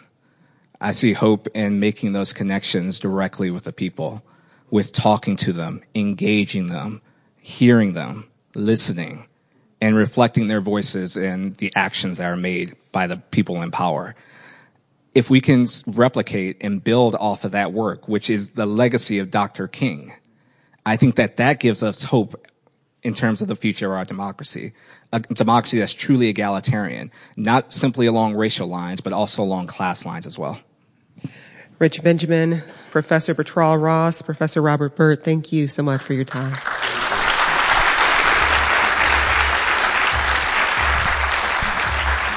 I 0.85 0.90
see 0.90 1.14
hope 1.14 1.49
in 1.55 1.81
making 1.81 2.12
those 2.12 2.35
connections 2.35 2.99
directly 2.99 3.51
with 3.51 3.64
the 3.64 3.73
people, 3.73 4.23
with 4.70 4.92
talking 4.92 5.35
to 5.37 5.51
them, 5.51 5.83
engaging 5.94 6.66
them, 6.66 7.01
hearing 7.40 7.94
them, 7.94 8.29
listening, 8.55 9.27
and 9.81 9.97
reflecting 9.97 10.49
their 10.49 10.61
voices 10.61 11.16
and 11.16 11.57
the 11.57 11.73
actions 11.75 12.18
that 12.18 12.29
are 12.29 12.37
made 12.37 12.77
by 12.92 13.07
the 13.07 13.16
people 13.16 13.62
in 13.62 13.70
power. 13.70 14.14
If 15.14 15.31
we 15.31 15.40
can 15.40 15.66
replicate 15.87 16.59
and 16.61 16.85
build 16.85 17.14
off 17.14 17.44
of 17.47 17.53
that 17.53 17.73
work, 17.73 18.07
which 18.07 18.29
is 18.29 18.51
the 18.51 18.66
legacy 18.66 19.18
of 19.18 19.31
Dr. 19.31 19.66
King, 19.66 20.12
I 20.85 20.99
think 20.99 21.14
that 21.14 21.38
that 21.38 21.61
gives 21.61 21.83
us 21.83 22.03
hope 22.03 22.47
in 23.03 23.14
terms 23.14 23.40
of 23.40 23.49
the 23.49 23.57
future 23.57 23.87
of 23.87 23.92
our 23.92 24.05
democracy 24.05 24.75
a 25.14 25.20
democracy 25.20 25.79
that's 25.79 25.92
truly 25.92 26.29
egalitarian, 26.29 27.11
not 27.37 27.73
simply 27.73 28.07
along 28.07 28.35
racial 28.35 28.66
lines, 28.66 29.01
but 29.01 29.12
also 29.12 29.42
along 29.42 29.68
class 29.68 30.05
lines 30.05 30.27
as 30.27 30.38
well. 30.38 30.61
Rich 31.80 32.04
Benjamin, 32.04 32.62
Professor 32.92 33.34
Bertrall 33.34 33.82
Ross, 33.82 34.22
Professor 34.22 34.62
Robert 34.62 34.94
Birt, 34.94 35.24
thank 35.24 35.52
you 35.52 35.66
so 35.66 35.82
much 35.82 36.00
for 36.00 36.14
your 36.14 36.24
time. 36.24 36.52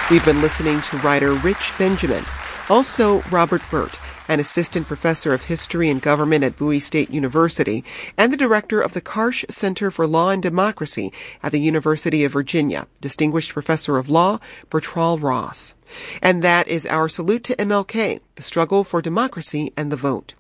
We've 0.10 0.26
been 0.26 0.42
listening 0.42 0.82
to 0.82 0.98
writer 1.00 1.34
Rich 1.34 1.74
Benjamin, 1.78 2.24
also 2.70 3.22
Robert 3.30 3.62
Birt, 3.70 4.00
an 4.28 4.40
assistant 4.40 4.88
professor 4.88 5.34
of 5.34 5.44
history 5.44 5.90
and 5.90 6.02
government 6.02 6.44
at 6.44 6.58
Bowie 6.58 6.80
State 6.80 7.10
University, 7.10 7.84
and 8.18 8.32
the 8.32 8.38
director 8.38 8.82
of 8.82 8.94
the 8.94 9.02
Karsh 9.02 9.46
Center 9.50 9.92
for 9.92 10.08
Law 10.08 10.30
and 10.30 10.42
Democracy 10.42 11.12
at 11.42 11.52
the 11.52 11.60
University 11.60 12.24
of 12.24 12.34
Virginia, 12.34 12.88
distinguished 13.02 13.54
professor 13.54 13.98
of 13.98 14.10
law 14.10 14.40
Bertrall 14.70 15.22
Ross. 15.22 15.76
And 16.22 16.44
that 16.44 16.68
is 16.68 16.86
our 16.86 17.08
salute 17.10 17.44
to 17.46 17.56
MLK, 17.56 18.20
the 18.36 18.44
struggle 18.44 18.84
for 18.84 19.02
democracy 19.02 19.72
and 19.78 19.92
the 19.92 19.96
vote. 19.96 20.34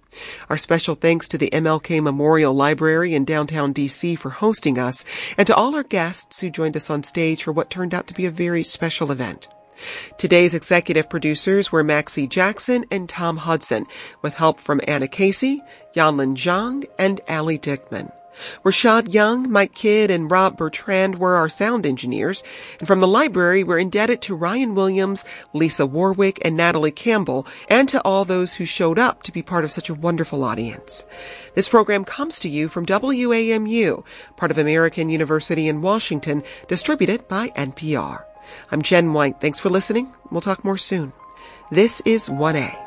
Our 0.49 0.57
special 0.57 0.95
thanks 0.95 1.27
to 1.29 1.37
the 1.37 1.49
MLK 1.51 2.01
Memorial 2.01 2.53
Library 2.53 3.13
in 3.13 3.25
downtown 3.25 3.73
DC 3.73 4.17
for 4.17 4.31
hosting 4.31 4.79
us, 4.79 5.05
and 5.37 5.45
to 5.47 5.55
all 5.55 5.75
our 5.75 5.83
guests 5.83 6.39
who 6.39 6.49
joined 6.49 6.75
us 6.75 6.89
on 6.89 7.03
stage 7.03 7.43
for 7.43 7.51
what 7.51 7.69
turned 7.69 7.93
out 7.93 8.07
to 8.07 8.13
be 8.13 8.25
a 8.25 8.31
very 8.31 8.63
special 8.63 9.11
event. 9.11 9.47
Today's 10.17 10.53
executive 10.53 11.09
producers 11.09 11.71
were 11.71 11.83
Maxie 11.83 12.27
Jackson 12.27 12.85
and 12.91 13.07
Tom 13.07 13.37
Hudson, 13.37 13.85
with 14.21 14.33
help 14.33 14.59
from 14.59 14.81
Anna 14.87 15.07
Casey, 15.07 15.63
Yanlin 15.95 16.35
Zhang, 16.35 16.85
and 16.97 17.21
Allie 17.27 17.59
Dickman. 17.59 18.11
Rashad 18.63 19.13
Young, 19.13 19.49
Mike 19.51 19.73
Kidd, 19.73 20.11
and 20.11 20.29
Rob 20.29 20.57
Bertrand 20.57 21.19
were 21.19 21.35
our 21.35 21.49
sound 21.49 21.85
engineers. 21.85 22.43
And 22.79 22.87
from 22.87 22.99
the 22.99 23.07
library, 23.07 23.63
we're 23.63 23.79
indebted 23.79 24.21
to 24.23 24.35
Ryan 24.35 24.75
Williams, 24.75 25.25
Lisa 25.53 25.85
Warwick, 25.85 26.39
and 26.43 26.55
Natalie 26.55 26.91
Campbell, 26.91 27.47
and 27.69 27.89
to 27.89 28.01
all 28.01 28.25
those 28.25 28.55
who 28.55 28.65
showed 28.65 28.99
up 28.99 29.23
to 29.23 29.31
be 29.31 29.41
part 29.41 29.63
of 29.63 29.71
such 29.71 29.89
a 29.89 29.95
wonderful 29.95 30.43
audience. 30.43 31.05
This 31.55 31.69
program 31.69 32.05
comes 32.05 32.39
to 32.39 32.49
you 32.49 32.69
from 32.69 32.85
WAMU, 32.85 34.05
part 34.35 34.51
of 34.51 34.57
American 34.57 35.09
University 35.09 35.67
in 35.67 35.81
Washington, 35.81 36.43
distributed 36.67 37.27
by 37.27 37.49
NPR. 37.49 38.26
I'm 38.71 38.81
Jen 38.81 39.13
White. 39.13 39.41
Thanks 39.41 39.59
for 39.59 39.69
listening. 39.69 40.13
We'll 40.31 40.41
talk 40.41 40.63
more 40.63 40.77
soon. 40.77 41.13
This 41.71 42.01
is 42.01 42.29
1A. 42.29 42.86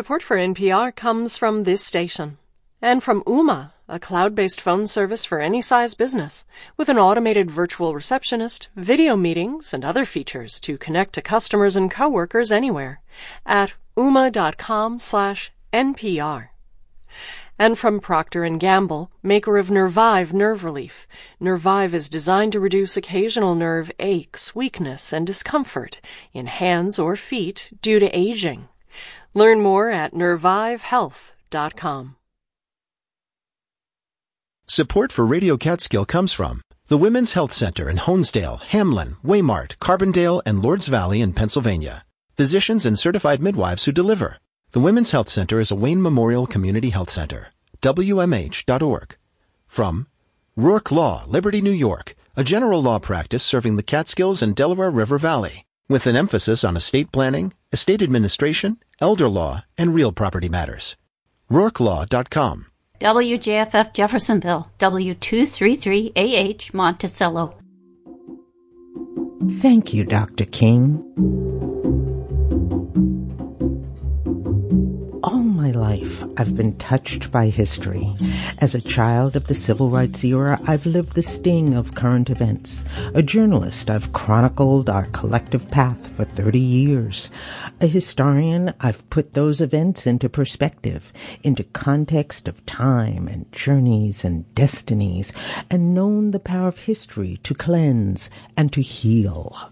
Support 0.00 0.22
for 0.22 0.38
NPR 0.38 0.96
comes 0.96 1.36
from 1.36 1.64
this 1.64 1.84
station 1.84 2.38
and 2.80 3.02
from 3.02 3.22
Ooma, 3.24 3.72
a 3.86 4.00
cloud-based 4.00 4.58
phone 4.58 4.86
service 4.86 5.26
for 5.26 5.40
any 5.40 5.60
size 5.60 5.92
business 5.92 6.46
with 6.78 6.88
an 6.88 6.96
automated 6.96 7.50
virtual 7.50 7.94
receptionist, 7.94 8.70
video 8.74 9.14
meetings, 9.14 9.74
and 9.74 9.84
other 9.84 10.06
features 10.06 10.58
to 10.60 10.78
connect 10.78 11.12
to 11.12 11.20
customers 11.20 11.76
and 11.76 11.90
coworkers 11.90 12.50
anywhere 12.50 13.02
at 13.44 13.74
ooma.com/npr. 13.94 16.48
And 17.58 17.78
from 17.78 18.00
Procter 18.00 18.48
& 18.48 18.56
Gamble, 18.56 19.10
maker 19.22 19.58
of 19.58 19.70
Nervive 19.70 20.32
nerve 20.32 20.64
relief. 20.64 21.06
Nervive 21.38 21.92
is 21.92 22.08
designed 22.08 22.52
to 22.52 22.60
reduce 22.60 22.96
occasional 22.96 23.54
nerve 23.54 23.92
aches, 23.98 24.54
weakness, 24.54 25.12
and 25.12 25.26
discomfort 25.26 26.00
in 26.32 26.46
hands 26.46 26.98
or 26.98 27.16
feet 27.16 27.72
due 27.82 27.98
to 27.98 28.08
aging. 28.18 28.68
Learn 29.34 29.60
more 29.60 29.90
at 29.90 30.14
nervivehealth.com. 30.14 32.16
Support 34.66 35.12
for 35.12 35.26
Radio 35.26 35.56
Catskill 35.56 36.04
comes 36.04 36.32
from 36.32 36.62
the 36.86 36.98
Women's 36.98 37.34
Health 37.34 37.52
Center 37.52 37.88
in 37.88 37.98
Honesdale, 37.98 38.62
Hamlin, 38.62 39.16
Waymart, 39.24 39.76
Carbondale, 39.78 40.42
and 40.44 40.62
Lords 40.62 40.88
Valley 40.88 41.20
in 41.20 41.32
Pennsylvania. 41.32 42.04
Physicians 42.34 42.84
and 42.84 42.98
certified 42.98 43.42
midwives 43.42 43.84
who 43.84 43.92
deliver. 43.92 44.38
The 44.72 44.80
Women's 44.80 45.10
Health 45.10 45.28
Center 45.28 45.60
is 45.60 45.70
a 45.70 45.76
Wayne 45.76 46.02
Memorial 46.02 46.46
Community 46.46 46.90
Health 46.90 47.10
Center. 47.10 47.52
WMH.org. 47.82 49.16
From 49.66 50.06
Rourke 50.56 50.90
Law, 50.90 51.24
Liberty, 51.26 51.60
New 51.60 51.70
York, 51.70 52.14
a 52.36 52.44
general 52.44 52.82
law 52.82 52.98
practice 52.98 53.42
serving 53.42 53.76
the 53.76 53.82
Catskills 53.82 54.42
and 54.42 54.54
Delaware 54.54 54.90
River 54.90 55.18
Valley, 55.18 55.64
with 55.90 56.06
an 56.06 56.16
emphasis 56.16 56.64
on 56.64 56.76
estate 56.76 57.12
planning, 57.12 57.52
estate 57.72 58.00
administration, 58.00 58.78
elder 59.00 59.28
law, 59.28 59.64
and 59.76 59.94
real 59.94 60.12
property 60.12 60.48
matters. 60.48 60.96
RourkeLaw.com. 61.50 62.66
WJFF 63.00 63.92
Jeffersonville, 63.92 64.70
W233AH 64.78 66.72
Monticello. 66.74 67.56
Thank 69.50 69.92
you, 69.92 70.04
Dr. 70.04 70.44
King. 70.44 71.49
I've 76.40 76.56
been 76.56 76.78
touched 76.78 77.30
by 77.30 77.48
history. 77.50 78.14
As 78.60 78.74
a 78.74 78.80
child 78.80 79.36
of 79.36 79.46
the 79.46 79.54
civil 79.54 79.90
rights 79.90 80.24
era, 80.24 80.58
I've 80.66 80.86
lived 80.86 81.12
the 81.12 81.22
sting 81.22 81.74
of 81.74 81.94
current 81.94 82.30
events. 82.30 82.86
A 83.12 83.22
journalist, 83.22 83.90
I've 83.90 84.14
chronicled 84.14 84.88
our 84.88 85.04
collective 85.08 85.70
path 85.70 86.08
for 86.16 86.24
30 86.24 86.58
years. 86.58 87.28
A 87.82 87.86
historian, 87.86 88.72
I've 88.80 89.08
put 89.10 89.34
those 89.34 89.60
events 89.60 90.06
into 90.06 90.30
perspective, 90.30 91.12
into 91.42 91.62
context 91.62 92.48
of 92.48 92.64
time 92.64 93.28
and 93.28 93.52
journeys 93.52 94.24
and 94.24 94.46
destinies, 94.54 95.34
and 95.70 95.94
known 95.94 96.30
the 96.30 96.40
power 96.40 96.68
of 96.68 96.78
history 96.78 97.38
to 97.42 97.52
cleanse 97.52 98.30
and 98.56 98.72
to 98.72 98.80
heal. 98.80 99.70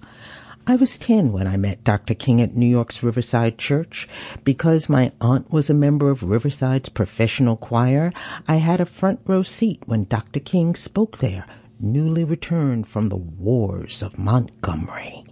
I 0.71 0.77
was 0.77 0.99
10 0.99 1.33
when 1.33 1.47
I 1.47 1.57
met 1.57 1.83
Dr. 1.83 2.13
King 2.13 2.43
at 2.43 2.55
New 2.55 2.67
York's 2.67 3.03
Riverside 3.03 3.57
Church. 3.57 4.07
Because 4.45 4.91
my 4.91 5.11
aunt 5.19 5.51
was 5.51 5.71
a 5.71 5.75
member 5.75 6.11
of 6.11 6.23
Riverside's 6.23 6.91
professional 6.91 7.57
choir, 7.57 8.13
I 8.47 8.57
had 8.57 8.79
a 8.79 8.85
front 8.85 9.21
row 9.25 9.43
seat 9.43 9.83
when 9.87 10.05
Dr. 10.05 10.41
King 10.41 10.75
spoke 10.75 11.19
there, 11.19 11.47
newly 11.81 12.23
returned 12.23 12.87
from 12.87 13.09
the 13.09 13.17
wars 13.17 14.03
of 14.03 14.19
Montgomery. 14.19 15.25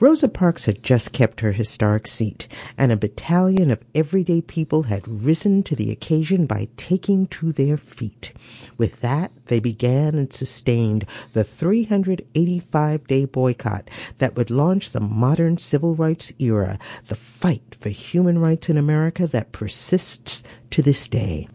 Rosa 0.00 0.28
Parks 0.28 0.66
had 0.66 0.82
just 0.82 1.12
kept 1.12 1.40
her 1.40 1.52
historic 1.52 2.06
seat, 2.06 2.48
and 2.76 2.92
a 2.92 2.96
battalion 2.96 3.70
of 3.70 3.84
everyday 3.94 4.40
people 4.40 4.84
had 4.84 5.06
risen 5.08 5.62
to 5.62 5.74
the 5.74 5.90
occasion 5.90 6.46
by 6.46 6.68
taking 6.76 7.26
to 7.28 7.52
their 7.52 7.76
feet. 7.76 8.32
With 8.76 9.00
that, 9.00 9.32
they 9.46 9.60
began 9.60 10.14
and 10.16 10.32
sustained 10.32 11.06
the 11.32 11.44
385 11.44 13.06
day 13.06 13.24
boycott 13.24 13.88
that 14.18 14.36
would 14.36 14.50
launch 14.50 14.92
the 14.92 15.00
modern 15.00 15.56
civil 15.56 15.94
rights 15.94 16.32
era, 16.38 16.78
the 17.06 17.14
fight 17.14 17.74
for 17.78 17.88
human 17.88 18.38
rights 18.38 18.68
in 18.68 18.76
America 18.76 19.26
that 19.26 19.52
persists 19.52 20.44
to 20.70 20.82
this 20.82 21.08
day. 21.08 21.48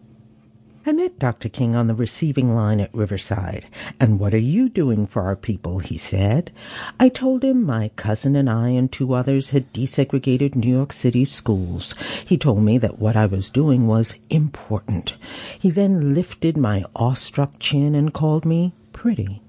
I 0.84 0.90
met 0.90 1.20
Dr. 1.20 1.48
King 1.48 1.76
on 1.76 1.86
the 1.86 1.94
receiving 1.94 2.56
line 2.56 2.80
at 2.80 2.92
Riverside. 2.92 3.66
And 4.00 4.18
what 4.18 4.34
are 4.34 4.38
you 4.38 4.68
doing 4.68 5.06
for 5.06 5.22
our 5.22 5.36
people? 5.36 5.78
he 5.78 5.96
said. 5.96 6.50
I 6.98 7.08
told 7.08 7.44
him 7.44 7.62
my 7.62 7.92
cousin 7.94 8.34
and 8.34 8.50
I 8.50 8.70
and 8.70 8.90
two 8.90 9.14
others 9.14 9.50
had 9.50 9.72
desegregated 9.72 10.56
New 10.56 10.72
York 10.72 10.92
City 10.92 11.24
schools. 11.24 11.94
He 12.26 12.36
told 12.36 12.64
me 12.64 12.78
that 12.78 12.98
what 12.98 13.14
I 13.14 13.26
was 13.26 13.48
doing 13.48 13.86
was 13.86 14.16
important. 14.28 15.16
He 15.56 15.70
then 15.70 16.14
lifted 16.14 16.56
my 16.56 16.84
awestruck 16.96 17.60
chin 17.60 17.94
and 17.94 18.12
called 18.12 18.44
me 18.44 18.72
pretty. 18.92 19.40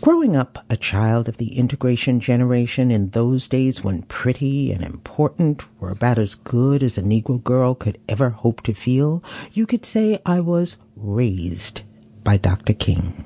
Growing 0.00 0.36
up 0.36 0.64
a 0.70 0.76
child 0.76 1.28
of 1.28 1.38
the 1.38 1.58
integration 1.58 2.20
generation 2.20 2.92
in 2.92 3.10
those 3.10 3.48
days 3.48 3.82
when 3.82 4.02
pretty 4.02 4.70
and 4.70 4.84
important 4.84 5.64
were 5.80 5.90
about 5.90 6.18
as 6.18 6.36
good 6.36 6.84
as 6.84 6.96
a 6.96 7.02
Negro 7.02 7.42
girl 7.42 7.74
could 7.74 7.98
ever 8.08 8.30
hope 8.30 8.62
to 8.62 8.72
feel, 8.74 9.24
you 9.52 9.66
could 9.66 9.84
say 9.84 10.20
I 10.24 10.38
was 10.38 10.76
raised 10.96 11.82
by 12.22 12.36
Dr. 12.36 12.74
King. 12.74 13.24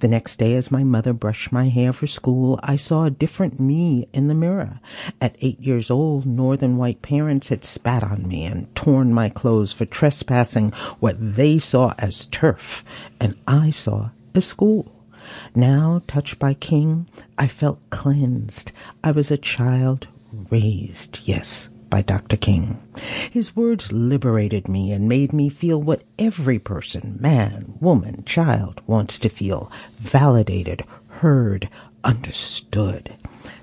The 0.00 0.08
next 0.08 0.38
day, 0.38 0.54
as 0.54 0.70
my 0.70 0.82
mother 0.84 1.12
brushed 1.12 1.52
my 1.52 1.68
hair 1.68 1.92
for 1.92 2.06
school, 2.06 2.58
I 2.62 2.76
saw 2.76 3.04
a 3.04 3.10
different 3.10 3.60
me 3.60 4.08
in 4.14 4.28
the 4.28 4.34
mirror. 4.34 4.80
At 5.20 5.36
eight 5.40 5.60
years 5.60 5.90
old, 5.90 6.24
northern 6.24 6.78
white 6.78 7.02
parents 7.02 7.48
had 7.48 7.62
spat 7.62 8.02
on 8.02 8.26
me 8.26 8.46
and 8.46 8.74
torn 8.74 9.12
my 9.12 9.28
clothes 9.28 9.72
for 9.72 9.84
trespassing 9.84 10.70
what 10.98 11.16
they 11.18 11.58
saw 11.58 11.92
as 11.98 12.24
turf, 12.24 12.84
and 13.20 13.36
I 13.46 13.70
saw 13.70 14.10
as 14.34 14.46
school. 14.46 14.95
Now, 15.54 16.02
touched 16.06 16.38
by 16.38 16.54
King, 16.54 17.08
I 17.38 17.46
felt 17.46 17.90
cleansed. 17.90 18.72
I 19.02 19.12
was 19.12 19.30
a 19.30 19.36
child 19.36 20.08
raised, 20.50 21.20
yes, 21.24 21.68
by 21.88 22.02
Dr. 22.02 22.36
King. 22.36 22.82
His 23.30 23.54
words 23.56 23.92
liberated 23.92 24.68
me 24.68 24.92
and 24.92 25.08
made 25.08 25.32
me 25.32 25.48
feel 25.48 25.80
what 25.80 26.02
every 26.18 26.58
person, 26.58 27.16
man, 27.20 27.74
woman, 27.80 28.24
child, 28.24 28.82
wants 28.86 29.18
to 29.20 29.28
feel 29.28 29.70
validated, 29.98 30.84
heard, 31.08 31.68
understood. 32.04 33.16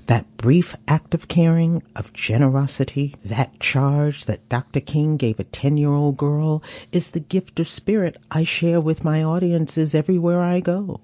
That 0.08 0.38
brief 0.38 0.76
act 0.88 1.14
of 1.14 1.28
caring, 1.28 1.82
of 1.96 2.12
generosity, 2.14 3.16
that 3.24 3.60
charge 3.60 4.26
that 4.26 4.50
Dr. 4.50 4.82
King 4.82 5.16
gave 5.16 5.40
a 5.40 5.46
10 5.46 5.78
year 5.78 5.92
old 5.92 6.18
girl 6.18 6.62
is 6.92 7.12
the 7.12 7.20
gift 7.22 7.60
of 7.60 7.70
spirit 7.70 8.18
I 8.30 8.44
share 8.44 8.82
with 8.82 9.06
my 9.06 9.24
audiences 9.24 9.96
everywhere 9.96 10.42
I 10.42 10.60
go. 10.60 11.00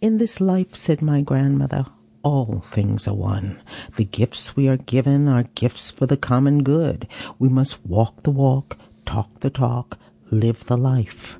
In 0.00 0.18
this 0.18 0.40
life, 0.40 0.74
said 0.74 1.02
my 1.02 1.20
grandmother, 1.20 1.84
all 2.22 2.60
things 2.64 3.06
are 3.06 3.14
one. 3.14 3.60
The 3.96 4.04
gifts 4.04 4.56
we 4.56 4.68
are 4.68 4.76
given 4.76 5.28
are 5.28 5.44
gifts 5.54 5.90
for 5.90 6.06
the 6.06 6.16
common 6.16 6.62
good. 6.62 7.06
We 7.38 7.48
must 7.48 7.84
walk 7.84 8.22
the 8.22 8.30
walk, 8.30 8.78
talk 9.04 9.40
the 9.40 9.50
talk, 9.50 9.98
live 10.30 10.64
the 10.66 10.78
life. 10.78 11.38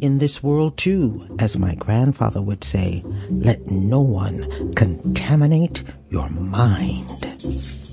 In 0.00 0.18
this 0.18 0.42
world, 0.42 0.76
too, 0.76 1.36
as 1.38 1.58
my 1.58 1.74
grandfather 1.74 2.40
would 2.42 2.64
say, 2.64 3.02
let 3.30 3.66
no 3.66 4.00
one 4.00 4.74
contaminate 4.74 5.82
your 6.08 6.28
mind. 6.30 7.26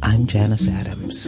I'm 0.02 0.26
Janice 0.28 0.68
Adams. 0.68 1.28